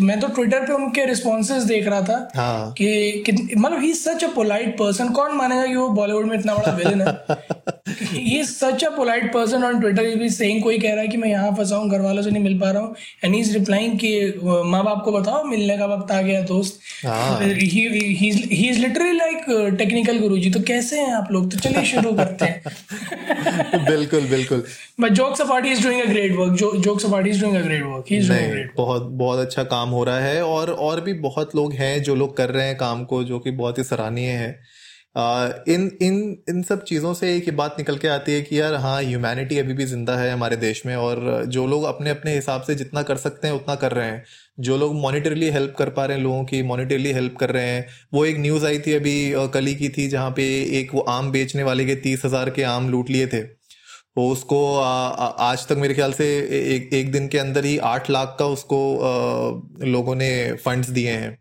मैं 0.00 0.18
तो 0.20 0.28
ट्विटर 0.28 0.60
पे 0.60 0.72
उनके 0.72 1.04
रिस्पॉन्सेज 1.04 1.62
देख 1.62 1.86
रहा 1.88 2.00
था 2.00 2.28
हाँ. 2.36 2.72
कि 2.72 3.54
मतलब 3.58 3.80
ही 3.80 3.92
सच 3.94 4.24
अ 4.24 4.28
पोलाइट 4.34 4.76
पर्सन 4.78 5.08
कौन 5.12 5.36
मानेगा 5.36 5.66
कि 5.66 5.74
वो 5.74 5.88
बॉलीवुड 5.88 6.26
में 6.26 6.38
इतना 6.38 6.54
बड़ा 6.54 6.72
विलन 6.72 7.00
है 7.00 7.36
he 8.02 8.44
such 8.44 8.84
a 8.84 8.88
polite 8.88 9.32
person 9.32 9.64
on 9.64 9.80
Twitter 9.80 10.06
he 10.06 10.30
saying 10.30 10.62
कोई 10.62 10.78
कह 10.78 10.92
रहा 10.92 11.00
है 11.00 11.08
कि 11.08 11.16
मैं 11.16 11.28
यहाँ 11.28 11.52
फंसा 11.52 11.76
हूँ 11.76 11.90
घर 11.90 12.00
वालों 12.00 12.22
से 12.22 12.30
नहीं 12.30 12.42
मिल 12.42 12.58
पा 12.58 12.70
रहा 12.70 12.82
हूँ. 12.82 12.94
एंड 13.24 13.34
इज़ 13.34 13.52
रिप्लाइंग 13.58 13.98
कि 13.98 14.40
माँ 14.44 14.84
बाप 14.84 15.02
को 15.04 15.12
बताओ 15.12 15.44
मिलने 15.44 15.78
का 15.78 15.86
वक्त 15.86 16.12
आ 16.12 16.22
गया 16.22 16.40
दोस्त. 16.42 16.80
He. 17.06 18.68
Is 18.68 18.78
literally 18.78 19.12
like 19.12 19.44
technical 19.78 20.18
guru 20.18 20.38
ji 20.38 20.50
तो 20.50 20.60
कैसे 20.60 21.00
हैं 21.00 21.12
आप 21.12 21.28
लोग? 21.32 21.50
तो 21.50 21.58
चलिए 21.58 21.84
शुरू 21.84 22.12
करते 22.12 22.44
हैं। 22.44 22.62
बिल्कुल 23.84 24.20
बिल्कुल। 24.20 24.64
But 25.00 25.12
jokes 25.12 25.40
apart 25.40 25.64
he 25.64 25.72
is 25.72 25.82
doing 25.82 26.00
a 26.02 26.04
great 26.04 26.32
work 26.32 26.52
jokes 26.84 27.06
but 27.06 27.22
he's 27.22 27.40
doing 27.42 27.56
a 27.56 27.62
great 27.62 27.82
work. 27.82 28.08
He's 28.08 28.28
doing 28.28 28.50
great 28.50 28.76
बहुत 28.76 29.02
बहुत 29.02 29.38
अच्छा 29.38 29.62
काम 29.64 29.88
हो 29.88 30.04
रहा 30.04 30.18
है 30.18 30.44
और 30.44 30.70
और 30.70 31.00
भी 31.00 31.12
बहुत 31.12 31.56
लोग 31.56 31.72
हैं 31.72 32.02
जो 32.02 32.14
लोग 32.14 32.36
कर 32.36 32.50
रहे 32.50 32.66
हैं 32.66 32.76
काम 32.76 33.04
को 33.04 33.24
जो 33.24 33.38
कि 33.38 33.50
बहुत 33.50 33.78
ही 33.78 33.84
सराहनीय 33.84 34.30
है। 34.30 34.81
इन 35.16 35.90
इन 36.02 36.14
इन 36.48 36.62
सब 36.62 36.84
चीज़ों 36.84 37.12
से 37.14 37.34
एक 37.36 37.46
ये 37.46 37.50
बात 37.54 37.74
निकल 37.78 37.96
के 37.98 38.08
आती 38.08 38.32
है 38.32 38.40
कि 38.42 38.60
यार 38.60 38.74
हाँ 38.74 39.02
ह्यूमैनिटी 39.02 39.58
अभी 39.58 39.74
भी 39.74 39.84
ज़िंदा 39.86 40.16
है 40.16 40.30
हमारे 40.30 40.56
देश 40.56 40.84
में 40.86 40.94
और 40.96 41.44
जो 41.46 41.66
लोग 41.66 41.84
अपने 41.84 42.10
अपने 42.10 42.34
हिसाब 42.34 42.62
से 42.62 42.74
जितना 42.74 43.02
कर 43.02 43.16
सकते 43.16 43.48
हैं, 43.48 43.54
उतना 43.54 43.74
कर 43.74 43.92
रहे 43.92 44.06
हैं। 44.06 44.24
जो 44.60 44.76
लोग 44.76 44.94
मॉनिटरली 44.96 45.50
हेल्प 45.50 45.74
कर 45.78 45.88
पा 45.90 46.04
रहे 46.06 46.16
हैं, 46.16 46.24
लोगों 46.24 46.44
की 46.44 46.62
मॉनिटरली 46.62 47.12
हेल्प 47.12 47.36
कर 47.40 47.50
रहे 47.50 47.66
हैं। 47.66 47.86
वो 48.14 48.24
एक 48.26 48.38
न्यूज़ 48.38 48.66
आई 48.66 48.78
थी 48.78 48.92
अभी 48.94 49.32
कल 49.54 49.66
ही 49.66 49.74
की 49.74 49.88
थी, 49.88 50.08
जहाँ 50.08 50.30
पे 50.30 50.44
एक 50.80 50.94
वो 50.94 51.00
आम 51.10 51.30
बेचने 51.32 51.62
वाले 51.62 51.84
के 51.86 51.94
तीस 51.98 52.24
हज़ार 52.24 52.50
के 52.50 52.62
आम 52.64 52.88
लूट 52.90 53.10
लिए 53.10 53.26
थे। 53.26 53.42
तो 53.42 54.28
उसको 54.30 54.64
आज 54.76 55.66
तक 55.68 55.76
मेरे 55.78 55.94
ख्याल 55.94 56.12
से 56.12 56.26
एक 56.74 56.92
एक 56.94 57.12
दिन 57.12 57.28
के 57.28 57.38
अंदर 57.38 57.64
ही 57.64 57.76
आठ 57.90 58.10
लाख 58.10 58.36
का 58.38 58.46
उसको 58.48 58.80
लोगों 59.84 60.14
ने 60.14 60.32
फंड्स 60.64 60.88
दिए 60.90 61.10
हैं। 61.10 61.38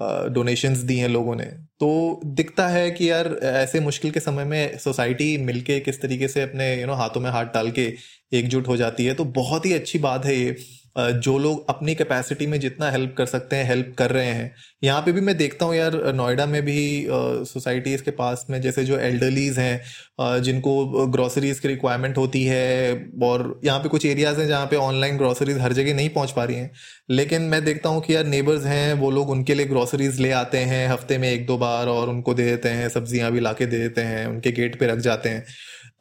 डोनेशंस 0.00 0.78
दी 0.78 0.98
हैं 0.98 1.08
लोगों 1.08 1.36
ने। 1.36 1.44
तो 1.80 2.20
दिखता 2.24 2.68
है 2.68 2.90
कि 2.90 3.10
यार 3.10 3.26
ऐसे 3.42 3.80
मुश्किल 3.80 4.10
के 4.10 4.20
समय 4.20 4.44
में 4.44 4.78
सोसाइटी 4.78 5.36
मिलके 5.38 5.80
किस 5.80 6.02
तरीके 6.02 6.28
से 6.28 6.42
अपने 6.42 6.70
यू 6.74 6.78
you 6.78 6.86
नो 6.86 6.92
know, 6.92 7.02
हाथों 7.02 7.20
में 7.20 7.30
हाथ 7.30 7.44
डाल 7.44 7.70
के 7.70 7.94
एकजुट 8.32 8.68
हो 8.68 8.76
जाती 8.76 9.04
है 9.06 9.14
तो 9.14 9.24
बहुत 9.24 9.66
ही 9.66 9.72
अच्छी 9.72 9.98
बात 9.98 10.24
है 10.24 10.36
ये। 10.36 10.56
जो 10.96 11.38
लोग 11.38 11.68
अपनी 11.68 11.94
कैपेसिटी 11.94 12.46
में 12.46 12.58
जितना 12.60 12.90
हेल्प 12.90 13.14
कर 13.18 13.26
सकते 13.26 13.56
हैं 13.56 13.64
हेल्प 13.68 13.94
कर 13.98 14.10
रहे 14.10 14.26
हैं। 14.26 14.54
यहाँ 14.84 15.00
पे 15.02 15.12
भी 15.12 15.20
मैं 15.20 15.36
देखता 15.36 15.66
हूँ 15.66 15.74
यार, 15.74 15.94
नोएडा 16.14 16.46
में 16.46 16.60
भी 16.64 17.06
सोसाइटीज़ 17.08 18.02
के 18.02 18.10
पास 18.12 18.46
में 18.50 18.60
जैसे 18.62 18.84
जो 18.84 18.98
एल्डरलीज 18.98 19.58
हैं 19.58 20.40
जिनको 20.42 21.06
ग्रॉसरीज़ 21.08 21.60
की 21.60 21.68
रिक्वायरमेंट 21.68 22.18
होती 22.18 22.44
है 22.44 22.94
और 23.22 23.60
यहाँ 23.64 23.78
पे 23.80 23.88
कुछ 23.88 24.06
एरियाज़ 24.06 24.40
हैं 24.40 24.46
जहाँ 24.48 24.66
पे 24.66 24.76
ऑनलाइन 24.76 25.16
ग्रॉसरीज़ 25.18 25.58
हर 25.58 25.72
जगह 25.72 25.94
नहीं 25.94 26.08
पहुँच 26.10 26.30
पा 26.30 26.44
रही 26.44 26.56
हैं। 26.56 26.70
लेकिन 27.10 27.42
मैं 27.44 27.64
देखता 27.64 27.88
हूँ 27.88 28.02
कि 28.02 28.14
यार 28.14 28.24
नेबर्स 28.26 28.64
हैं, 28.64 28.94
वो 28.94 29.10
लोग 29.10 29.30
उनके 29.30 29.54
लिए 29.54 29.66
ग्रॉसरीज़ 29.66 30.22
ले 30.22 30.30
आते 30.32 30.58
हैं, 30.58 30.88
हफ़्ते 30.88 31.18
में 31.18 31.30
एक 31.32 31.46
दो 31.46 31.58
बार 31.58 31.88
और 31.88 32.08
उनको 32.08 32.34
दे 32.34 32.44
देते 32.44 32.68
हैं, 32.68 32.88
सब्ज़ियाँ 32.88 33.32
भी 33.32 33.40
ला 33.40 33.52
दे 33.54 33.66
देते 33.66 34.00
हैं, 34.02 34.26
उनके 34.26 34.52
गेट 34.52 34.80
पर 34.80 34.86
रख 34.86 34.98
जाते 35.00 35.28
हैं। 35.28 35.44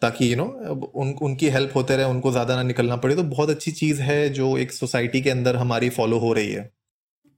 ताकि 0.04 0.32
यू 0.32 0.36
नो 0.38 0.46
उन, 0.96 1.12
उनकी 1.22 1.50
हेल्प 1.50 1.76
होते 1.76 1.96
रहे, 1.96 2.06
उनको 2.08 2.32
ज़्यादा 2.32 2.56
ना 2.56 2.64
निकलना 2.64 2.96
पड़े 2.98 3.16
तो 3.16 3.24
बहुत 3.26 3.50
अच्छी 3.50 3.72
चीज़ 3.74 4.02
है 4.02 4.30
जो 4.32 4.58
एक 4.58 4.72
सोसाइटी 4.74 5.22
के 5.22 5.30
अंदर 5.32 5.56
हमारी 5.58 5.90
फॉलो 5.92 6.20
हो 6.20 6.34
रही 6.34 6.52
है। 6.52 6.72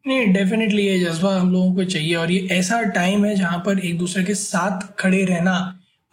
नहीं 0.06 0.34
डेफिनेटली 0.34 0.82
ये 0.84 1.00
जज्बा 1.00 1.36
हम 1.36 1.52
लोगों 1.52 1.74
को 1.76 1.84
चाहिए, 1.86 2.16
और 2.16 2.32
ये 2.32 2.48
ऐसा 2.54 2.82
टाइम 2.96 3.26
है 3.26 3.36
जहाँ 3.36 3.58
पर 3.66 3.80
एक 3.82 3.98
दूसरे 3.98 4.24
के 4.24 4.34
साथ 4.36 4.82
खड़े 5.00 5.24
रहना 5.26 5.56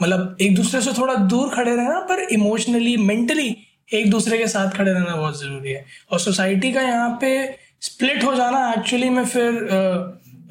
मतलब 0.01 0.37
एक 0.41 0.55
दूसरे 0.55 0.81
से 0.81 0.93
थोड़ा 0.93 1.15
दूर 1.15 1.49
खड़े 1.55 1.75
रहना, 1.75 1.99
पर 2.03 2.27
इमोशनली 2.33 2.97
मेंटली 2.99 3.57
एक 3.95 4.11
दूसरे 4.11 4.39
के 4.39 4.47
साथ 4.49 4.71
खड़े 4.77 4.93
रहना 4.93 5.17
बहुत 5.17 5.41
ज़रूरी 5.41 5.73
है। 5.73 5.85
और 6.11 6.21
सोसाइटी 6.21 6.73
का 6.73 6.83
यहाँ 6.83 7.11
पे 7.21 7.33
स्प्लिट 7.83 8.25
हो 8.25 8.35
जाना 8.35 8.73
एक्चुअली 8.73 9.09
में 9.11 9.25
फिर 9.27 9.53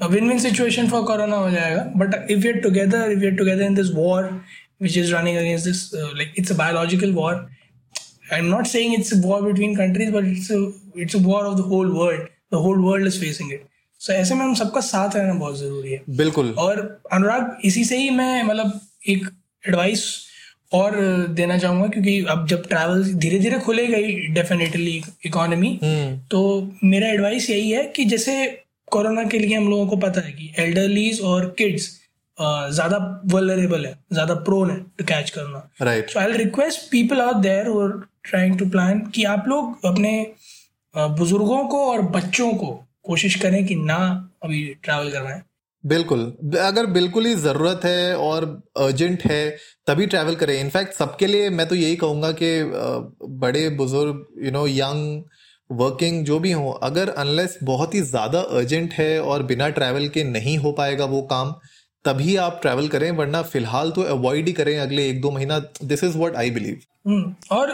win 0.04 0.28
win 0.30 0.40
situation 0.40 0.88
for 0.90 1.04
corona 1.06 1.36
हो 1.38 1.50
जाएगा 1.52 1.84
but 1.98 2.32
if 2.32 2.46
you're 2.46 2.56
together 2.62 3.12
if 3.12 3.24
you're 3.24 3.34
together 3.36 3.64
in 3.64 3.76
this 3.76 3.92
war 3.96 4.30
which 4.84 4.98
is 5.02 5.12
running 5.14 5.38
against 5.38 5.66
this 5.66 5.82
uh, 5.94 6.12
like 6.20 6.32
it's 6.36 6.52
a 6.52 6.58
biological 6.62 7.12
war 7.20 7.34
i'm 8.38 8.50
not 8.50 8.68
saying 8.68 8.96
it's 9.00 9.12
a 9.18 9.20
war 9.26 9.42
between 9.44 9.76
countries 9.76 10.12
but 10.16 10.30
it's 10.32 10.50
a 10.58 10.62
it's 11.06 11.20
a 11.20 11.24
war 11.28 11.42
of 11.50 11.58
the 11.58 11.68
whole 11.74 11.92
world 12.00 12.24
the 12.56 12.62
whole 12.66 12.82
world 12.88 13.12
is 13.12 13.20
facing 13.26 13.52
it 13.58 13.68
so 14.02 14.14
ऐसे 14.14 14.36
में 14.36 14.42
हम 14.42 14.54
सबका 14.56 14.82
साथ 14.82 15.16
रहना 15.16 15.34
बहुत 15.34 15.58
ज़रूरी 15.58 15.92
है 15.92 16.02
बिल्कुल 16.18 16.50
और 16.60 16.80
अनुराग 17.14 17.58
इसी 17.66 17.84
से 17.86 17.98
ही 17.98 18.10
मैं 18.10 18.44
मतलब 18.44 18.80
एक 19.10 19.28
एडवाइस 19.64 20.06
और 20.74 20.96
देना 21.40 21.58
चाहूँगा 21.58 21.88
क्योंकि 21.88 22.24
अब 22.30 22.48
जब 22.48 22.68
ट्रैवल 22.68 23.04
धीरे 23.14 23.40
धीरे 23.40 23.60
खुले 23.60 23.86
गई 23.88 24.14
डेफिनेटली 24.34 25.02
इकोनॉमी 25.26 25.80
तो 26.32 26.42
मेरा 26.84 27.08
एडवाइस 27.08 27.50
यही 27.50 27.70
है 27.72 27.84
कि 27.96 28.06
जैसे 28.14 28.36
कोरोना 28.92 29.24
के 29.30 29.40
लिए 29.40 29.56
हम 29.56 29.70
लोगों 29.70 29.88
को 29.88 29.98
पता 29.98 30.22
है 30.22 30.32
कि 30.32 30.52
एल्डरलीज 30.60 31.22
और 31.32 31.54
किड्स 31.58 31.90
ज़्यादा 32.42 32.98
वलरेबल 33.34 33.86
है 33.86 33.94
ज़्यादा 34.14 34.34
प्रोन 34.46 34.70
है 34.72 34.80
टू 34.98 35.06
कैच 35.06 35.30
करना। 35.30 35.68
Right 35.82 36.10
so 36.10 36.20
I 36.20 36.32
request 36.38 36.90
people 36.92 37.22
are 37.22 37.34
there 37.42 37.68
are 37.72 38.00
trying 38.26 38.58
to 38.60 38.70
plan 38.70 39.00
कि 39.16 39.24
आप 39.26 39.46
लोग 39.48 39.86
अपने 39.86 40.12
बुज़ुर्गों 40.96 41.64
को 41.68 41.86
और 41.92 42.02
बच्चों 42.12 42.52
को 42.56 42.74
कोशिश 43.06 43.36
करें 43.42 43.66
कि 43.66 43.76
ना 43.78 43.98
अभी 44.44 44.64
ट्रैवल 44.84 45.12
करवाएँ। 45.12 45.42
बिल्कुल। 45.84 46.22
अगर 46.62 46.86
बिल्कुल 46.94 47.26
ही 47.26 47.34
ज़रूरत 47.36 47.86
है 47.86 48.16
और 48.18 48.46
अर्जेंट 48.80 49.24
है 49.24 49.50
तभी 49.88 50.06
ट्रैवल 50.08 50.36
करें। 50.36 50.60
इनफैक्ट 50.60 50.94
सबके 50.94 51.28
लिए 51.28 51.50
मैं 51.52 51.68
तो 51.68 51.76
यही 51.76 51.96
कहूँगा 51.96 52.32
कि 52.42 52.52
बड़े 53.40 53.70
बुज़ुर्ग 53.78 54.26
यू 54.46 54.52
नो 54.52 54.66
यंग 54.68 55.24
वर्किंग 55.70 56.24
जो 56.26 56.38
भी 56.40 56.52
हो 56.52 56.70
अगर 56.84 57.10
अनलेस 57.18 57.58
बहुत 57.64 57.94
ही 57.96 58.02
ज़्यादा 58.04 58.40
अर्जेंट 58.54 58.94
है 58.94 59.20
और 59.22 59.44
बिना 59.44 59.70
ट्रैवल 59.72 60.08
के 60.10 60.24
नहीं 60.26 60.58
हो 60.58 60.72
पाएगा 60.74 61.06
वो 61.08 61.22
काम 61.28 61.54
तभी 62.06 62.36
आप 62.36 62.60
ट्रैवल 62.62 62.88
करें 62.88 63.10
वरना 63.12 63.42
फ़िलहाल 63.42 63.92
तो 63.92 64.02
अवॉइड 64.12 64.48
ही 64.48 64.54
करें 64.54 64.78
अगले 64.80 65.08
एक 65.10 65.22
दो 65.22 65.32
महीना। 65.32 65.60
This 65.84 66.04
is 66.04 66.18
what 66.18 66.36
I 66.36 66.52
believe 66.52 67.36
और 67.52 67.70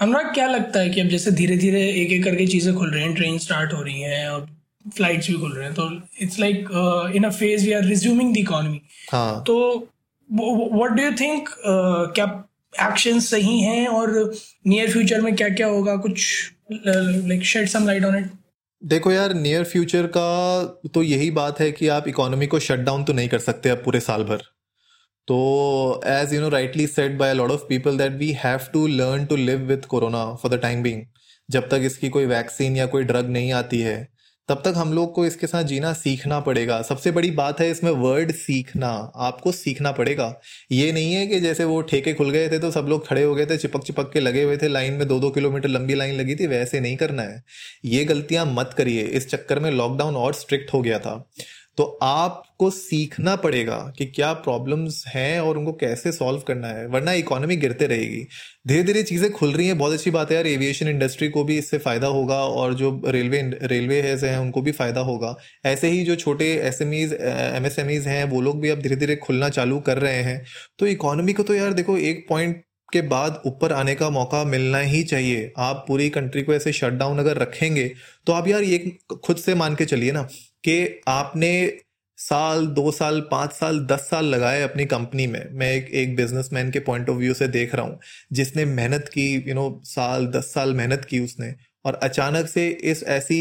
अनुराग 0.00 0.32
क्या 0.34 0.46
लगता 0.46 0.80
है 0.80 0.90
कि 0.90 1.00
अब 1.00 1.08
जैसे 1.08 1.30
धीरे 1.30 1.56
धीरे 1.56 1.80
एक 1.92 2.12
एक 2.12 2.24
करके 2.24 2.46
चीज़ें 2.46 2.74
खुल 2.74 2.90
रही 2.90 3.02
हैं 3.02 3.14
ट्रेन 3.14 3.38
स्टार्ट 3.38 3.72
हो 3.72 3.82
रही 3.82 4.00
हैं 4.00 4.28
और 4.28 4.48
फ्लाइट्स 4.96 5.28
भी 5.28 5.34
खुल 5.34 5.52
रहे 5.52 5.64
हैं 5.64 5.74
तो 5.74 5.90
it's 6.22 6.38
like 6.40 6.68
in 7.16 7.24
a 7.24 7.30
phase 7.30 7.66
we 7.66 7.72
are 7.72 7.84
resuming 7.84 8.34
the 8.34 8.38
economy 8.38 8.80
तो 9.46 9.56
व्हाट 10.30 10.90
डू 10.90 11.02
यू 11.02 11.12
थिंक 11.20 11.48
क्या 12.14 12.24
एक्शन 12.86 13.20
सही 13.20 13.60
हैं 13.60 13.86
और 13.88 14.10
नियर 14.66 14.90
फ्यूचर 14.92 15.20
में 15.20 15.34
क्या 15.36 15.48
क्या 15.48 15.66
होगा? 15.66 15.96
कुछ 15.96 16.50
like 16.72 17.44
shed 17.44 17.68
some 17.68 17.86
light 17.86 18.04
on 18.04 18.18
it 18.18 18.30
देखो 18.82 19.10
यार 19.12 19.32
नियर 19.34 19.64
फ्यूचर 19.64 20.06
का 20.06 20.88
तो 20.94 21.02
यही 21.02 21.30
बात 21.30 21.60
है 21.60 21.70
कि 21.72 21.88
आप 21.88 22.08
इकोनॉमी 22.08 22.46
को 22.46 22.58
शट 22.58 22.78
डाउन 22.78 23.04
तो 23.04 23.12
नहीं 23.12 23.28
कर 23.28 23.38
सकते 23.38 23.68
अब 23.68 23.82
पूरे 23.84 24.00
साल 24.00 24.24
भर। 24.24 24.42
तो 25.28 26.00
as 26.06 26.34
you 26.34 26.40
know 26.40 26.48
rightly 26.48 26.86
set 26.86 27.16
by 27.18 27.34
lot 27.34 27.50
of 27.50 27.60
people 27.68 27.96
that 27.98 28.12
we 28.12 28.30
have 28.44 28.68
to 28.72 28.86
learn 28.86 29.24
to 29.26 29.36
live 29.36 29.60
with 29.60 29.86
corona 29.86 30.24
for 30.34 30.56
the 30.56 30.60
time 30.62 30.82
being 30.82 31.02
जब 31.48 31.68
तक 31.68 31.80
इसकी 31.84 32.08
कोई 32.08 32.26
वैक्सीन 32.26 32.76
या 32.76 32.86
कोई 32.86 33.04
ड्रग 33.04 33.28
नहीं 33.28 33.52
आती 33.52 33.80
है 33.80 33.96
तब 34.48 34.60
तक 34.64 34.74
हम 34.76 34.92
लोग 34.92 35.12
को 35.14 35.24
इसके 35.26 35.46
साथ 35.46 35.64
जीना 35.64 35.92
सीखना 35.92 36.38
पड़ेगा। 36.40 36.80
सबसे 36.82 37.10
बड़ी 37.10 37.30
बात 37.30 37.60
है 37.60 37.70
इसमें 37.70 37.90
वर्ड 37.92 38.32
सीखना। 38.32 38.88
आपको 39.16 39.52
सीखना 39.52 39.92
पड़ेगा। 39.92 40.32
ये 40.72 40.92
नहीं 40.92 41.14
है 41.14 41.26
कि 41.26 41.40
जैसे 41.40 41.64
वो 41.64 41.80
ठेके 41.82 42.12
खुल 42.14 42.30
गए 42.30 42.48
थे 42.48 42.58
तो 42.58 42.70
सब 42.70 42.86
लोग 42.88 43.06
खड़े 43.08 43.22
हो 43.22 43.34
गए 43.34 43.46
थे 43.46 43.56
चिपक 43.56 43.84
चिपक 43.84 44.12
के 44.12 44.20
लगे 44.20 44.42
हुए 44.42 44.56
थे 44.56 44.68
लाइन 44.68 44.94
में 44.94 45.06
दो 45.08 45.18
दो 45.20 45.30
किलोमीटर 45.30 45.68
लंबी 45.68 45.94
लाइन 45.94 46.14
लगी 46.14 46.34
थी, 46.34 46.46
वैसे 46.46 46.80
नहीं 46.80 46.96
करना 46.96 47.22
है। 47.22 47.42
ये 47.84 48.04
गलतियाँ 48.04 48.46
मत 48.46 48.74
करिए। 48.78 49.02
इस 49.02 49.28
चक्कर 49.30 49.60
में 49.60 49.70
लॉकडाउन 49.70 50.16
और 50.16 50.34
स्ट्रिक्ट 50.34 50.72
हो 50.74 50.82
गया 50.82 50.98
था। 50.98 51.22
तो 51.78 51.84
आपको 52.02 52.68
सीखना 52.70 53.34
पड़ेगा 53.36 53.76
कि 53.98 54.04
क्या 54.06 54.32
प्रॉब्लम्स 54.34 55.02
हैं 55.06 55.40
और 55.40 55.58
उनको 55.58 55.72
कैसे 55.74 56.12
सॉल्व 56.12 56.40
करना 56.40 56.68
है, 56.68 56.86
वरना 56.86 57.12
इकोनॉमी 57.14 57.56
गिरते 57.56 57.86
रहेगी। 57.86 58.22
धीरे 58.68 58.82
धीरे 58.82 59.02
चीज़ें 59.02 59.30
खुल 59.32 59.52
रही 59.52 59.66
हैं, 59.66 59.76
बहुत 59.78 59.92
अच्छी 59.92 60.10
बात 60.10 60.30
है 60.30 60.36
यार 60.36 60.46
एविएशन 60.46 60.88
इंडस्ट्री 60.88 61.28
को 61.28 61.44
भी 61.44 61.58
इससे 61.58 61.78
फ़ायदा 61.78 62.06
होगा 62.08 62.36
और 62.36 62.74
जो 62.74 63.00
रेलवे 63.06 63.42
रेलवे 63.64 64.00
है 64.02 64.16
हैं, 64.18 64.38
उनको 64.38 64.62
भी 64.62 64.72
फ़ायदा 64.72 65.00
होगा। 65.02 65.34
ऐसे 65.66 65.88
ही 65.88 66.04
जो 66.04 66.16
छोटे 66.16 66.52
S 66.58 66.80
M 66.82 66.94
Es 66.94 67.12
M 67.14 67.66
S 67.66 67.78
M 67.78 67.90
Es 67.90 68.06
हैं, 68.08 68.24
वो 68.24 68.40
लोग 68.40 68.60
भी 68.60 68.68
अब 68.68 68.80
धीरे 68.82 68.96
धीरे 68.96 69.16
खुलना 69.18 69.48
चालू 69.50 69.78
कर 69.80 69.98
रहे 69.98 70.22
हैं। 70.22 70.44
तो 70.78 70.86
इकोनॉमी 70.86 71.32
को 71.32 71.42
तो 71.42 71.54
यार 71.54 71.72
देखो, 71.72 71.96
एक 71.98 72.26
पॉइंट 72.28 72.62
के 72.92 73.00
बाद 73.04 73.40
ऊपर 73.46 73.72
आने 73.72 73.94
का 73.94 74.08
मौका 74.10 74.42
मिलना 74.46 74.78
ही 74.80 75.02
चाहिए। 75.04 75.52
आप 75.58 75.84
पूरी 75.88 76.08
कंट्री 76.10 76.42
को 76.42 76.54
ऐसे 76.54 76.72
शट 76.72 76.92
डाउन 76.94 77.18
अगर 77.18 77.36
रखेंगे 77.38 77.90
तो 78.26 78.32
आप 78.32 78.48
यार 78.48 78.62
ये 78.62 78.78
खुद 79.16 79.36
से 79.36 79.54
मान 79.54 79.74
के 79.74 79.84
चलिए 79.84 80.12
ना। 80.12 80.26
कि 80.68 81.00
आपने 81.08 81.50
साल, 82.18 82.66
दो 82.66 82.90
साल, 82.90 83.20
पाँच 83.20 83.52
साल, 83.52 83.78
दस 83.86 84.00
साल 84.00 84.24
लगाए 84.24 84.62
अपनी 84.62 84.84
कंपनी 84.86 85.26
में। 85.26 85.40
मैं 85.52 85.72
एक 85.72 85.90
एक 85.94 86.14
बिजनेसमैन 86.16 86.70
के 86.70 86.78
पॉइंट 86.80 87.08
ऑफ़ 87.10 87.16
व्यू 87.16 87.34
से 87.34 87.48
देख 87.48 87.74
रहा 87.74 87.86
हूँ, 87.86 87.98
जिसने 88.32 88.64
मेहनत 88.64 89.08
की 89.08 89.26
यू 89.48 89.54
नो 89.54 89.82
साल, 89.84 90.26
दस 90.26 90.52
साल 90.54 90.74
मेहनत 90.74 91.04
की 91.04 91.20
उसने, 91.20 91.54
और 91.84 91.94
अचानक 92.02 92.48
से 92.48 92.68
इस 92.68 93.02
ऐसी 93.04 93.38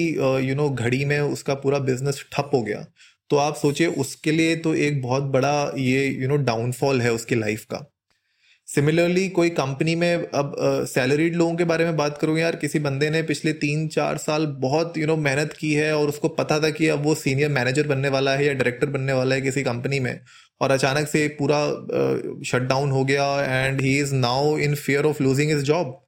यू 0.47 0.55
नो 0.55 0.69
घड़ी 0.69 1.03
में 1.05 1.19
उसका 1.19 1.53
पूरा 1.55 1.79
बिज़नेस 1.79 2.23
ठप 2.33 2.51
हो 2.53 2.61
गया। 2.61 2.85
तो 3.29 3.37
आप 3.37 3.55
सोचिए, 3.55 3.87
उसके 3.87 4.31
लिए 4.31 4.55
तो 4.55 4.75
एक 4.75 5.01
बहुत 5.01 5.23
बड़ा 5.23 5.71
ये 5.77 6.07
यू 6.07 6.27
नो 6.27 6.35
डाउनफॉल 6.43 7.01
है 7.01 7.13
उसकी 7.13 7.35
लाइफ 7.35 7.65
का। 7.65 7.85
सिमिलरली 8.67 9.29
कोई 9.29 9.49
कंपनी 9.49 9.95
में 9.95 10.15
अब 10.15 10.55
सैलरीड 10.87 11.31
uh, 11.31 11.37
लोगों 11.37 11.55
के 11.55 11.63
बारे 11.63 11.85
में 11.85 11.97
बात 11.97 12.17
करूँ 12.17 12.39
यार 12.39 12.55
किसी 12.55 12.79
बंदे 12.79 13.09
ने 13.09 13.23
पिछले 13.23 13.53
तीन 13.53 13.87
चार 13.87 14.17
साल 14.17 14.45
बहुत 14.45 14.97
यू 14.97 15.07
नो 15.07 15.15
मेहनत 15.15 15.53
की 15.53 15.73
है 15.73 15.97
और 15.97 16.09
उसको 16.09 16.29
पता 16.29 16.59
था 16.59 16.69
कि 16.69 16.87
अब 16.87 17.03
वो 17.03 17.15
सीनियर 17.15 17.49
मैनेजर 17.49 17.87
बनने 17.87 18.09
वाला 18.09 18.35
है 18.35 18.45
या 18.45 18.53
डायरेक्टर 18.53 18.87
बनने 18.87 19.13
वाला 19.13 19.35
है 19.35 19.41
किसी 19.41 19.63
कंपनी 19.63 19.99
में 19.99 20.19
और 20.61 20.71
अचानक 20.71 21.07
से 21.07 21.27
पूरा 21.27 21.69
शट 22.43 22.61
uh, 22.61 22.69
डाउन 22.69 22.91
हो 22.91 23.05
गया 23.05 23.43
and 23.65 23.81
he 23.81 23.99
is 23.99 24.15
now 24.15 24.57
in 24.57 24.75
fear 24.75 25.05
of 25.05 25.23
losing 25.23 25.51
his 25.51 25.63
job 25.63 26.01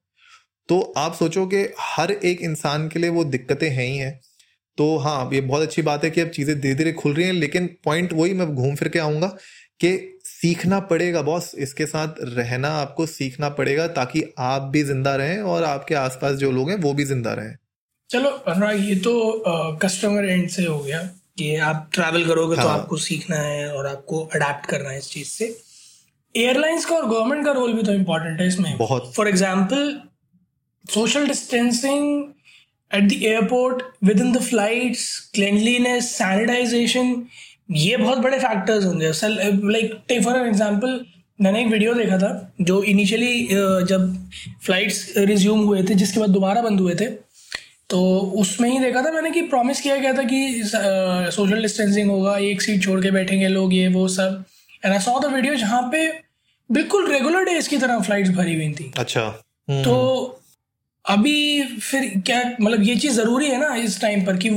तो 0.70 0.94
आप 0.98 1.14
सोचो 1.14 1.46
कि 1.46 1.74
हर 1.80 2.12
एक 2.12 2.42
इंसान 2.42 2.90
के 2.90 3.00
लिए 3.00 3.10
वो 3.10 3.24
दिक्कतें 3.24 3.70
हैं 3.70 3.86
ही 3.86 3.98
हैं। 3.98 4.22
तो 4.78 4.98
हाँ 4.98 5.30
ये 5.34 5.42
बहुत 5.42 5.62
अच्छी 5.62 5.82
बात 5.82 6.04
है 6.04 6.10
कि 6.10 6.22
अब 6.22 6.30
चीज़ें 6.30 6.62
धीरे 6.62 6.76
धीरे 6.76 6.94
खुल 6.94 7.14
रही 7.14 7.26
हैं 7.26 7.34
लेकिन 7.34 7.68
पॉइंट 7.86 8.14
वही 8.14 8.34
मैं 8.34 8.56
घूम 8.56 8.76
फिर 8.76 8.90
के 8.90 9.00
आऊँगा 9.00 9.28
कि 9.80 10.17
सीखना 10.38 10.80
पड़ेगा 10.90 11.22
बॉस 11.24 11.52
इसके 11.58 11.86
साथ 11.86 12.16
रहना 12.32 12.70
आपको 12.80 13.06
सीखना 13.08 13.50
पड़ेगा 13.52 13.88
ताकि 13.94 14.24
आप 14.40 14.62
भी 14.74 14.84
ज़िंदा 14.84 15.16
रहें 15.16 15.40
और 15.44 15.64
आपके 15.66 15.96
आसपास 15.98 16.36
जो 16.38 16.52
लोग 16.52 16.70
हैं 16.70 16.78
वो 16.80 16.94
भी 16.94 17.04
ज़िंदा 17.06 17.34
रहें। 17.34 17.56
चलो 18.10 18.30
अनुराग 18.30 18.84
ये 18.84 18.96
तो 19.02 19.14
कस्टमर 19.84 20.26
एंड 20.26 20.50
से 20.50 20.66
हो 20.66 20.78
गया 20.80 21.02
कि 21.38 21.56
आप 21.62 21.90
ट्रैवल 21.94 22.26
करोगे 22.26 22.56
तो 22.56 22.62
हाँ. 22.62 22.68
तो 22.68 22.82
आपको 22.82 22.98
सीखना 22.98 23.38
है 23.38 23.72
और 23.74 23.88
आपको 23.88 24.20
अडेप्ट 24.26 24.66
करना 24.66 24.90
है 24.90 24.98
इस 24.98 25.10
चीज़ 25.12 25.28
से। 25.30 25.46
एयरलाइंस 26.36 26.86
का 26.86 26.96
और 26.96 27.06
गवर्नमेंट 27.08 27.46
का 27.46 27.52
रोल 27.52 27.74
भी 27.74 27.84
तो 27.84 27.94
इम्पोर्टेंट 27.94 28.40
है 28.42 28.48
इसमें। 28.48 28.78
बहुत। 28.78 29.12
For 29.16 29.28
example 29.28 30.02
social 30.86 31.28
distancing 31.28 32.24
at 32.92 33.04
the 33.04 33.22
airport 33.24 33.84
with 34.04 34.22
in 34.22 34.32
the 34.34 34.42
flights 34.44 35.08
cleanliness 35.34 36.12
sanitization 36.18 37.14
ये 37.70 37.98
बहुत 37.98 38.18
बड़े 38.18 38.40
फैक्टर्स 38.40 38.86
होंगे। 38.86 39.12
लाइक 39.72 40.00
टेक 40.08 40.24
फॉर 40.24 40.48
एग्जांपल 40.48 41.00
मैंने 41.40 41.62
एक 41.62 41.68
वीडियो 41.68 41.94
देखा 41.94 42.18
था 42.18 42.30
जो 42.62 42.82
इनिशियली 42.86 43.48
जब 43.88 44.14
फ्लाइट्स 44.66 45.14
रिज्यूम 45.18 45.60
हुए 45.62 45.84
थे 45.84 45.96
जिसके 45.96 46.20
बाद 46.20 46.30
दोबारा 46.30 46.62
बंद 46.62 46.80
हुए 46.80 46.96
थे 46.96 47.06
तो 47.90 48.00
उसमें 48.38 48.70
ही 48.70 48.80
देखा 48.80 49.02
था 49.02 49.12
मैंने 49.12 49.32
कि 49.32 49.42
प्रॉमिस 49.50 49.82
किया 49.82 49.96
गया 49.96 50.14
था 50.14 50.24
कि 50.24 50.62
सोशल 50.64 51.62
डिस्टेंसिंग 51.62 52.10
होगा 52.10 52.38
एक 52.46 52.62
सीट 52.62 52.84
छोड़ 52.84 53.00
के 53.02 53.12
बैठेंगे 53.12 53.48
लोग 53.48 53.74
ये 53.74 53.88
वो 53.90 54.08
सब। 54.08 54.44
And 54.86 54.94
I 54.94 55.00
saw 55.00 55.20
the 55.20 55.34
video 55.34 55.56
जहाँ 55.56 55.82
पे 55.92 56.08
बिल्कुल 56.70 57.12
रेगुलर 57.12 57.44
डेज़ 57.46 57.70
की 57.70 57.78
तरह 57.78 58.00
फ्लाइट्स 58.02 58.30
भरी 58.32 58.56
हुई 58.56 58.70
थी। 58.74 58.92
अच्छा। 58.98 59.22
हम्म। 59.22 59.84
तो 59.84 59.94
अभी 61.06 61.64
फिर 61.64 62.12
क्या 62.26 62.42
मतलब 62.62 62.84
ये 62.84 62.96
चीज़ 62.96 63.14
ज़रूरी 63.14 63.48
है 63.48 63.60
ना 63.60 63.76
इस 63.84 64.00
टाइम 64.02 64.26
पर 64.26 64.38
कि 64.38 64.50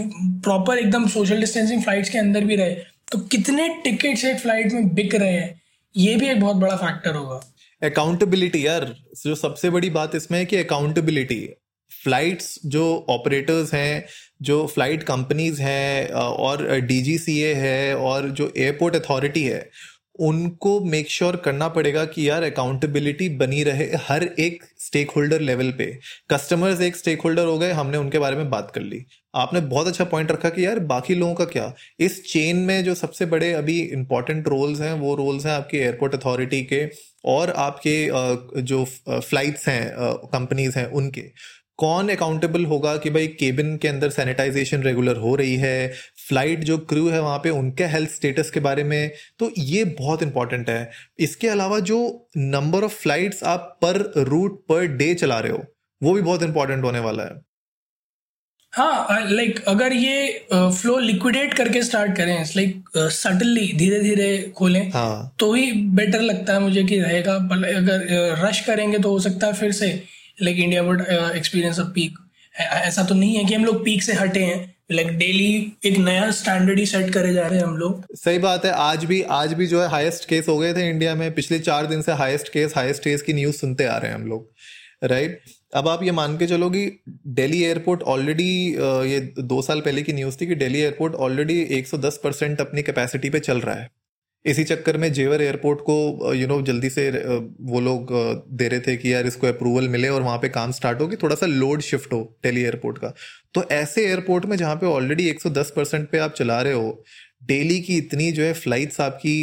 प्रॉपर 0.45 0.79
एकदम 0.79 1.07
सोशल 1.09 1.40
डिस्टेंसिंग 1.40 1.83
फ्लाइट्स 1.83 2.11
के 2.11 2.19
अंदर 2.19 2.45
भी 2.45 2.57
रहे। 2.57 2.75
तो 3.12 3.19
कितने 3.19 3.69
टिकट 3.85 4.25
एक 4.25 4.38
फ़्लाइट 4.38 4.73
में 4.73 4.95
बिक 4.95 5.14
रहे 5.14 5.33
हैं? 5.33 5.62
ये 5.97 6.17
भी 6.17 6.29
एक 6.29 6.40
बहुत 6.40 6.57
बड़ा 6.57 6.76
फैक्टर 6.76 7.14
होगा। 7.14 7.40
अकाउंटेबिलिटी 7.83 8.67
यार, 8.67 8.95
जो 9.25 9.35
सबसे 9.35 9.71
बड़ी 9.71 9.90
बात 9.90 10.14
इसमें 10.14 10.38
है 10.38 10.45
कि 10.45 10.57
अकाउंटेबिलिटी 10.57 11.49
फ्लाइट्स 12.05 12.59
जो 12.67 13.07
ऑपरेटर्स 13.11 13.75
हैं, 13.75 14.05
जो 14.43 14.67
फ़्लाइट 14.67 15.02
कंपनीज़ 15.02 15.62
हैं, 15.62 16.09
और 16.11 16.81
डीजीसीए 16.81 17.55
है, 17.55 17.97
और 17.97 18.29
जो 18.31 18.52
एयरपोर्ट 18.57 18.97
अथॉरिटी 18.97 19.45
है 19.45 19.71
उनको 20.20 20.80
मेक 20.80 21.10
श्योर 21.10 21.32
sure 21.32 21.44
करना 21.44 21.68
पड़ेगा 21.68 22.04
कि 22.04 22.28
यार 22.28 22.42
अकाउंटेबिलिटी 22.42 23.28
बनी 23.28 23.62
रहे 23.62 23.84
हर 24.08 24.22
एक 24.38 24.64
स्टेक 24.78 25.10
होल्डर 25.10 25.40
लेवल 25.40 25.70
पे। 25.70 25.86
कस्टमर्स 26.30 26.80
एक 26.80 26.96
स्टेक 26.96 27.22
होल्डर 27.22 27.46
हो 27.46 27.58
गए, 27.58 27.70
हमने 27.72 27.98
उनके 27.98 28.18
बारे 28.18 28.36
में 28.36 28.50
बात 28.50 28.70
कर 28.70 28.80
ली। 28.80 29.04
आपने 29.34 29.60
बहुत 29.60 29.86
अच्छा 29.86 30.04
पॉइंट 30.04 30.32
रखा 30.32 30.48
कि 30.48 30.66
यार 30.66 30.78
बाकी 30.78 31.14
लोगों 31.14 31.34
का 31.34 31.44
क्या? 31.44 31.72
इस 32.00 32.22
चेन 32.32 32.56
में 32.56 32.84
जो 32.84 32.94
सबसे 32.94 33.26
बड़े 33.26 33.52
अभी 33.52 33.78
इंपॉर्टेंट 33.80 34.48
रोल्स 34.48 34.80
हैं, 34.80 34.92
वो 34.92 35.14
रोल्स 35.14 35.46
हैं 35.46 35.52
आपके 35.52 35.78
एयरपोर्ट 35.78 36.14
अथॉरिटी 36.14 36.62
के 36.62 36.88
और 37.24 37.50
आपके 37.50 38.62
जो 38.62 38.84
फ्लाइट्स 39.08 39.68
हैं 39.68 39.92
कंपनीज़ 40.26 40.78
हैं, 40.78 40.86
उनके। 40.86 41.24
कौन 41.80 42.08
अकाउंटेबल 42.10 42.64
होगा 42.66 42.96
कि 42.96 43.10
भाई 43.10 43.26
केबिन 43.40 43.76
के 43.76 43.88
अंदर 43.88 44.10
सैनिटाइजेशन 44.10 44.82
रेगुलर 44.82 45.16
हो 45.18 45.34
रही 45.37 45.54
है? 45.56 45.88
फ़्लाइट 46.28 46.64
जो 46.64 46.78
क्रू 46.87 47.08
है 47.08 47.20
वहाँ 47.22 47.38
पे 47.38 47.50
उनके 47.52 47.84
हेल्थ 47.87 48.10
स्टेटस 48.10 48.50
के 48.50 48.60
बारे 48.60 48.84
में 48.84 49.10
तो 49.38 49.50
ये 49.58 49.84
बहुत 49.99 50.22
इंपॉर्टेंट 50.22 50.70
है। 50.70 50.90
इसके 51.18 51.49
अलावा 51.49 51.78
जो 51.82 52.00
नंबर 52.37 52.84
ऑफ़ 52.84 52.94
फ्लाइट्स 52.94 53.44
आप 53.44 53.78
पर 53.82 54.02
रूट 54.28 54.60
पर 54.68 54.87
डे 54.96 55.14
चला 55.14 55.38
रहे 55.38 55.52
हो 55.52 55.64
वो 56.02 56.12
भी 56.14 56.22
बहुत 56.22 56.42
इंपॉर्टेंट 56.42 56.84
होने 56.84 56.99
वाला 57.00 57.22
है। 57.22 57.40
हाँ 58.72 59.20
लाइक 59.22 59.50
like, 59.50 59.68
अगर 59.68 59.92
ये 59.92 60.46
फ्लो 60.52 60.99
लिक्विडेट 60.99 61.54
करके 61.54 61.82
स्टार्ट 61.82 62.16
करें 62.16 62.44
लाइक 62.56 62.90
सटनली 62.96 63.66
धीरे 63.78 63.99
धीरे 64.00 64.52
खोलें 64.56 64.90
हाँ. 64.90 65.34
तो 65.38 65.52
ही 65.54 65.72
बेटर 65.92 66.20
लगता 66.20 66.54
है 66.54 66.60
मुझे 66.60 66.84
कि 66.84 67.00
रहेगा। 67.00 67.34
अगर 67.34 68.37
रश 68.38 68.60
करेंगे 68.66 68.99
तो 68.99 69.10
हो 69.10 69.18
सकता 69.20 69.46
है 69.46 69.52
फिर 69.52 69.72
से 69.72 69.90
like 70.42 70.59
India 70.59 70.82
would 70.82 71.00
experience 71.37 71.80
a 71.80 71.85
peak 71.94 72.18
ऐसा 72.61 73.02
तो 73.04 73.14
नहीं 73.14 73.37
है 73.37 73.44
कि 73.44 73.54
हम 73.54 73.64
लोग 73.64 73.85
पीक 73.85 74.02
से 74.02 74.12
हटे 74.14 74.40
हैं. 74.44 74.75
लाइक 74.92 75.09
डेली 75.18 75.50
एक 75.87 75.97
नया 75.99 76.30
स्टैंडर्ड 76.32 76.78
ही 76.78 76.87
सेट 76.87 77.11
करे 77.14 77.32
जा 77.35 77.47
रहे 77.47 77.59
हैं 77.59 77.66
हम 77.66 77.76
लोग. 77.76 78.04
सही 78.16 78.38
बात 78.38 78.64
है. 78.64 78.73
आज 78.73 79.04
भी 79.04 79.20
आज 79.35 79.52
भी 79.52 79.66
जो 79.66 79.82
है 79.82 79.88
हाईएस्ट 79.88 80.28
केस 80.28 80.49
हो 80.49 80.56
गए 80.59 80.73
थे 80.75 80.88
इंडिया 80.90 81.14
में. 81.14 81.32
पिछले 81.35 81.59
चार 81.61 81.87
दिन 81.87 82.02
से 82.02 82.12
हाईएस्ट 82.12 82.49
केस 82.52 82.73
हाईएस्ट 82.76 83.04
केस 83.04 83.23
की 83.23 83.32
न्यूज़ 83.32 83.56
सुनते 83.56 83.85
आ 83.85 83.97
रहे 83.97 84.11
हैं 84.11 84.18
हम 84.18 84.26
लोग. 84.26 84.49
राइट 85.04 85.40
अब 85.75 85.88
आप 85.88 86.02
ये 86.02 86.12
मान 86.12 86.37
के 86.38 86.47
चलो 86.47 86.68
कि 86.70 86.85
दिल्ली 87.28 87.62
एयरपोर्ट 87.64 88.02
ऑलरेडी 88.12 88.50
ये 89.11 89.20
दो 89.38 89.61
साल 89.62 89.80
पहले 89.80 90.02
की 90.02 90.12
न्यूज़ 90.12 90.37
थी 90.40 90.47
कि 90.47 90.54
दिल्ली 90.56 90.80
एयरपोर्ट 90.80 91.14
ऑलरेडी 91.26 91.62
110 91.75 92.16
परसेंट 92.25 92.61
अपनी 92.61 92.82
कैपेसिटी 92.82 93.30
पे 93.30 93.40
चल 93.40 93.61
रहा 93.61 93.75
है. 93.75 93.88
इसी 94.44 94.64
चक्कर 94.64 94.97
में 94.97 95.12
जेवर 95.12 95.42
एयरपोर्ट 95.42 95.80
को 95.80 96.32
यू 96.35 96.47
नो 96.49 96.61
जल्दी 96.62 96.90
से 96.90 97.11
वो 97.11 97.80
लोग 97.80 98.09
दे 98.52 98.68
रहे 98.68 98.80
थे 98.80 98.97
कि 98.97 99.12
यार 99.12 99.26
इसको 99.26 99.47
अप्रूवल 99.47 99.88
मिले 99.88 100.09
और 100.09 100.23
वहाँ 100.23 100.38
पे 100.38 100.49
काम 100.49 100.73
स्टार्ट 100.73 101.00
हो 101.00 101.09
कि 101.09 101.16
थोड़ा 101.16 101.37
सा 101.37 101.47
लोड 101.47 101.80
शिफ्ट 101.80 102.12
हो 102.12 102.20
दिल्ली 102.42 102.62
एयरपोर्ट 102.62 102.99
का। 102.99 103.12
तो 103.54 103.64
ऐसे 103.73 104.06
एयरपोर्ट 104.06 104.44
में 104.44 104.56
जहाँ 104.56 104.76
पे 104.76 104.87
ऑलरेडी 104.87 105.28
110 105.30 105.70
परसेंट 105.70 106.09
पे 106.11 106.18
आप 106.18 106.35
चला 106.35 106.61
रहे 106.62 106.73
हो 106.73 107.04
डेली 107.42 107.80
की 107.80 107.97
इतनी 107.97 108.30
जो 108.32 108.42
है 108.42 108.52
फ्लाइट्स 108.52 109.00
आपकी 109.00 109.35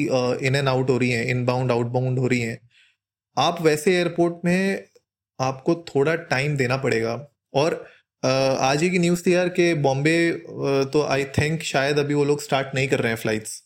इन 0.48 0.56
एंड 0.56 0.68
आउट 0.68 0.90
हो 0.90 0.98
रही 0.98 1.10
हैं 1.12 1.26
इन 1.26 1.46
बाउंड 1.46 1.72
आउट 1.72 1.86
बाउंड 1.86 2.20
हो 2.20 2.28
रही 2.28 2.40
हैं। 2.40 2.60
आप 3.38 3.62
वैसे 3.62 3.96
एयरपोर्ट 3.98 4.46
में 4.46 4.84
आपको 5.40 5.76
थोड़ा 5.88 6.16
टाइम 6.16 6.56
देना 6.58 6.78
पड़ेगा। 6.78 7.14
और 7.54 7.74
आज 8.24 8.84
ही 8.84 8.90
की 8.90 9.00
न्यूज़ 9.00 9.24
थी 9.26 9.34
यार 9.34 9.50
कि 9.50 9.74
बॉम्बे 9.74 10.32
तो 10.94 11.02
आई 11.04 11.24
थिंक 11.38 11.64
शायद 11.64 12.00
अभी 12.00 12.14
वो 12.14 12.24
लोग 12.24 12.42
स्टार्ट 12.42 12.76
नहीं 12.76 12.88
कर 12.88 13.00
रहे 13.00 13.12
हैं 13.12 13.20
फ्लाइट्स 13.20 13.62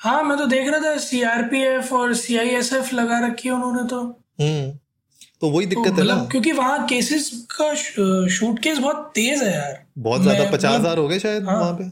हाँ 0.00 0.22
मैं 0.22 0.36
तो 0.38 0.46
देख 0.46 0.68
रहा 0.68 0.80
था 0.80 0.96
सीआरपीएफ 1.00 1.92
और 1.92 2.14
सीआईएसएफ 2.14 2.92
लगा 2.94 3.18
रखी 3.26 3.48
है 3.48 3.54
उन्होंने 3.54 3.88
तो। 3.88 4.00
हम्म 4.40 4.70
तो 5.40 5.48
वही 5.50 5.66
दिक्कत 5.66 5.86
तो 5.86 5.94
है 5.94 6.06
ना। 6.06 6.14
मतलब 6.14 6.30
क्योंकि 6.30 6.52
वहाँ 6.52 6.86
केसेस 6.86 7.30
का 7.52 7.74
शूट 7.74 8.58
केस 8.58 8.78
बहुत 8.78 9.10
तेज 9.14 9.42
है 9.42 9.52
यार। 9.54 9.84
बहुत 9.98 10.22
ज़्यादा 10.22 10.44
पचास 10.44 10.70
मतलब 10.70 10.80
हज़ार 10.80 10.98
हो 10.98 11.08
गए 11.08 11.18
शायद 11.18 11.44
हाँ, 11.44 11.58
वहाँ 11.60 11.72
पे। 11.72 11.84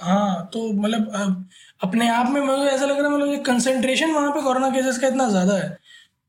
हाँ 0.00 0.48
तो 0.52 0.72
मतलब 0.72 1.46
अपने 1.82 2.08
आप 2.08 2.30
में 2.30 2.40
मुझे 2.40 2.62
ऐसा 2.64 2.84
लग 2.84 2.98
रहा 2.98 3.08
है 3.08 3.16
मतलब 3.16 3.44
कंसेंट्रेशन 3.44 4.10
वहाँ 4.10 4.30
पे 4.30 4.42
कोरोना 4.42 4.70
केसेस 4.70 4.98
का 4.98 5.08
इतना 5.08 5.28
ज़्यादा 5.28 5.54
है। 5.54 5.76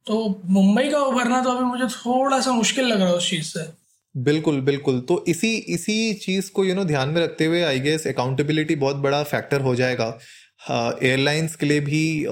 तो 0.05 0.41
मुंबई 0.49 0.89
का 0.89 0.99
उभरना 1.01 1.41
तो 1.43 1.49
अभी 1.49 1.63
मुझे 1.65 1.85
थोड़ा 1.87 2.39
सा 2.39 2.51
मुश्किल 2.53 2.85
लग 2.85 2.99
रहा 2.99 3.07
है 3.07 3.15
उस 3.15 3.29
चीज़ 3.29 3.45
से। 3.47 3.67
बिल्कुल 4.15 4.59
बिल्कुल। 4.61 4.99
तो 4.99 5.23
इसी 5.27 5.55
इसी 5.75 6.13
चीज़ 6.15 6.51
को 6.51 6.65
यू 6.65 6.75
नो 6.75 6.83
ध्यान 6.85 7.09
में 7.09 7.21
रखते 7.21 7.45
हुए 7.45 7.61
आई 7.63 7.79
गेस 7.79 8.07
अकाउंटेबिलिटी 8.07 8.75
बहुत 8.77 8.95
बड़ा 8.97 9.21
फैक्टर 9.25 9.61
हो 9.61 9.75
जाएगा। 9.75 10.09
एयरलाइंस 10.71 11.53
uh, 11.53 11.59
के 11.59 11.65
लिए 11.65 11.79
भी 11.79 12.25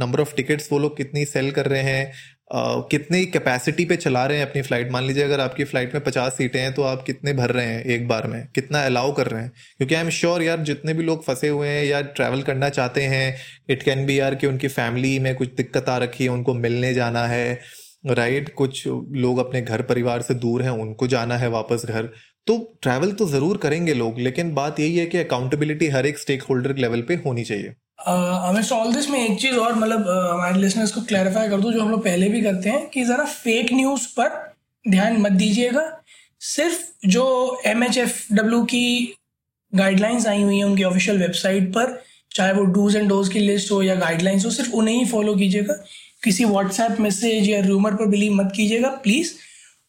नंबर 0.00 0.20
ऑफ़ 0.20 0.34
टिकट्स 0.34 0.68
वो 0.72 0.78
लोग 0.78 0.96
कितनी 0.96 1.24
सेल 1.24 1.50
कर 1.50 1.66
रहे 1.66 1.82
हैं 1.82 2.12
uh, 2.56 2.82
कितनी 2.90 3.24
कैपेसिटी 3.26 3.84
पे 3.84 3.96
चला 3.96 4.26
रहे 4.26 4.38
हैं 4.38 4.46
अपनी 4.46 4.62
फ़्लाइट 4.62 4.90
मान 4.90 5.04
लीजिए 5.04 5.24
अगर 5.24 5.40
आपकी 5.40 5.64
फ़्लाइट 5.64 5.94
में 5.94 6.04
पचास 6.04 6.36
सीटें 6.36 6.60
हैं 6.60 6.72
तो 6.74 6.82
आप 6.82 7.02
कितने 7.02 7.32
भर 7.32 7.50
रहे 7.50 7.66
हैं 7.66 7.84
एक 7.84 8.08
बार 8.08 8.26
में? 8.26 8.46
कितना 8.54 8.84
अलाउ 8.86 9.12
कर 9.12 9.26
रहे 9.26 9.42
हैं? 9.42 9.52
क्योंकि 9.76 9.94
आई 9.94 10.00
एम 10.00 10.10
श्योर 10.10 10.42
यार 10.42 10.60
जितने 10.60 10.94
भी 10.94 11.02
लोग 11.02 11.24
फंसे 11.24 11.48
हुए 11.48 11.68
हैं 11.68 11.84
या 11.84 12.00
ट्रैवल 12.00 12.42
करना 12.42 12.68
चाहते 12.68 13.02
हैं 13.02 13.36
इट 13.70 13.82
कैन 13.82 14.06
बी 14.06 14.20
यार 14.20 14.34
कि 14.34 14.46
उनकी 14.46 14.68
फैमिली 14.68 15.18
में 15.18 15.34
कुछ 15.34 15.54
दिक्कत 15.54 15.88
आ 15.88 15.96
रखी 15.98 16.24
है 16.24 16.30
उनको 16.30 16.54
मिलने 16.54 16.94
जाना 16.94 17.26
है 17.26 17.60
राइट? 18.06 18.54
कुछ 18.54 18.86
लोग 18.86 19.38
अपने 19.38 19.62
घर 19.62 19.82
परिवार 19.82 20.22
से 20.22 20.34
दूर 20.34 20.62
हैं 20.62 20.70
उनको 20.70 21.06
जाना 21.06 21.36
है 21.36 21.48
वापस 21.48 21.82
घर। 21.86 22.08
तो 22.46 22.56
ट्रैवल 22.82 23.12
तो 23.12 23.26
ज़रूर 23.28 23.56
करेंगे 23.56 23.94
लोग, 23.94 24.18
लेकिन 24.20 24.52
बात 24.54 24.80
यही 24.80 24.96
है 24.96 25.06
कि 25.06 25.18
अकाउंटेबिलिटी 25.18 25.88
हर 25.88 26.06
एक 26.06 26.18
स्टेक 26.18 26.42
होल्डर 26.42 26.76
लेवल 26.76 27.02
पे 27.02 27.14
होनी 27.26 27.44
चाहिए। 27.44 27.74
हमें 28.00 28.62
ऑल 28.72 28.92
दिस 28.94 29.08
में 29.10 29.18
एक 29.20 29.38
चीज़ 29.40 29.56
और 29.56 29.74
मतलब 29.74 30.08
हमारे 30.32 30.58
लिसनर्स 30.60 30.92
को 30.92 31.00
क्लैरिफाई 31.02 31.48
कर 31.48 31.60
दूँ, 31.60 31.72
जो 31.72 31.80
हम 31.80 31.90
लोग 31.90 32.04
पहले 32.04 32.28
भी 32.28 32.42
करते 32.42 32.70
हैं, 32.70 32.88
कि 32.88 33.04
जरा 33.04 33.24
फेक 33.24 33.72
न्यूज़ 33.72 34.06
पर 34.16 34.28
ध्यान 34.84 35.16
मत 35.20 35.32
दीजिएगा। 35.34 35.90
सिर्फ़ 36.40 37.08
जो 37.08 37.24
एम 37.66 37.84
एच 37.84 37.98
एफ़ 37.98 38.22
डब्ल्यू 38.34 38.62
की 38.64 39.14
गाइडलाइंस 39.72 40.26
आई 40.26 40.42
हुई 40.42 40.56
हैं, 40.56 40.64
उनकी 40.64 40.84
ऑफिशियल 40.84 41.18
वेबसाइट 41.18 41.68
पर, 41.74 42.00
चाहे 42.32 42.52
वो 42.52 42.64
डूज 42.66 42.96
एंड 42.96 43.08
डोज 43.08 43.28
की 43.28 43.38
लिस्ट 43.38 43.70
हो 43.72 43.82
या 43.82 43.94
गाइडलाइंस 43.96 44.44
हो, 44.44 44.50
सिर्फ़ 44.50 44.72
उन्हें 44.72 44.96
ही 44.96 45.04
फॉलो 45.04 45.34
कीजिएगा। 45.36 45.74
किसी 46.24 46.44
व्हाट्सएप 46.44 47.00
मैसेज 47.00 47.48
या 47.48 47.60
रूमर 47.60 47.94
पर 47.94 48.06
बिलीव 48.06 48.32
मत 48.34 48.52
कीजिएगा। 48.56 48.88
प्लीज़ 49.02 49.32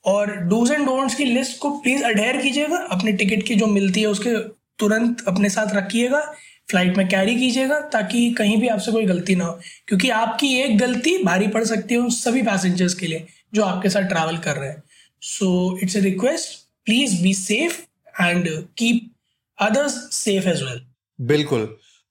और 0.08 0.36
डूज 0.50 0.72
एंड 0.72 0.86
डोंट्स 0.86 1.16
की 1.16 1.26
लिस्ट 1.26 1.58
को 1.60 1.70
प्लीज़ 1.80 2.04
अडेयर 2.04 2.42
कीजिएगा, 2.42 2.78
अपने 2.78 3.12
टिकट 3.14 3.44
की 3.48 3.56
जो 3.56 3.68
मिलती 3.68 4.02
है 4.02 4.08
उसके 4.08 4.36
तुरंत 4.80 5.24
अपने 5.28 5.50
साथ 5.50 5.76
रखिएगा 5.76 6.22
फ़्लाइट 6.70 6.98
में 6.98 7.08
कैरी 7.10 7.36
कीजिएगा, 7.36 7.80
ताकि 7.80 8.30
कहीं 8.38 8.58
भी 8.62 8.68
आपसे 8.68 8.92
कोई 8.92 9.06
गलती 9.06 9.36
ना 9.36 9.46
हो। 9.46 9.60
क्योंकि 9.88 10.10
आपकी 10.12 10.54
एक 10.60 10.78
गलती 10.78 11.18
भारी 11.24 11.48
पड़ 11.48 11.64
सकती 11.64 11.94
है 11.94 12.00
उन 12.00 12.10
सभी 12.12 12.42
पैसेंजर्स 12.42 12.94
के 12.94 13.08
लिए 13.08 13.26
जो 13.54 13.64
आपके 13.64 13.90
साथ 13.90 14.08
ट्रैवल 14.10 14.38
कर 14.38 14.56
रहे 14.56 14.70
हैं। 14.70 14.84
So 15.22 15.80
it's 15.84 15.96
a 15.96 16.00
request 16.00 16.58
please 16.86 17.22
be 17.24 17.34
safe 17.34 17.82
and 18.16 18.48
keep 18.78 19.10
others 19.58 19.94
safe 20.14 20.48
as 20.50 20.64
well 20.64 20.82
बिल्कुल। 21.20 21.66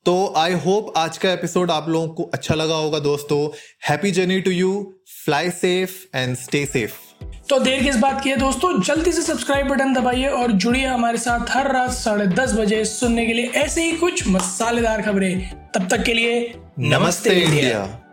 तो 0.07 0.33
आई 0.37 0.53
होप 0.65 0.93
आज 0.97 1.19
का 1.19 1.33
एपिसोड 1.33 1.71
आप 1.71 1.89
लोगों 1.89 2.09
को 2.15 2.31
अच्छा 2.35 2.55
लगा 2.55 2.75
होगा 2.77 2.99
दोस्तों। 3.01 3.39
Happy 3.89 4.11
journey 4.11 4.41
to 4.41 4.51
you 4.51 4.71
fly 5.25 5.51
safe 5.53 6.17
and 6.17 6.37
stay 6.37 6.65
safe 6.67 7.06
तो 7.49 7.59
देर 7.59 7.83
किस 7.83 7.97
बात 7.97 8.23
की 8.25 8.31
है 8.31 8.37
दोस्तों 8.37 8.81
जल्दी 8.81 9.13
से 9.13 9.23
सब्सक्राइब 9.23 9.69
बटन 9.69 9.93
दबाइए 9.95 10.29
और 10.29 10.53
जुड़िए 10.53 10.87
हमारे 10.87 11.19
साथ 11.19 11.51
हर 11.51 11.73
रात 11.73 11.91
साढ़े 11.91 12.27
दस 12.27 12.53
बजे 12.53 12.85
सुनने 12.85 13.27
के 13.27 13.33
लिए 13.33 13.51
ऐसे 13.55 13.83
ही 13.83 13.93
कुछ 13.93 14.29
मसालेदार 14.29 15.03
खबरें 15.03 15.51
तब 15.75 15.89
तक 15.89 16.03
के 16.03 16.15
लिए 16.15 16.41
नमस्ते, 16.41 16.97
नमस्ते 16.97 17.31
इंडिया, 17.31 17.49
इंडिया। 17.49 18.06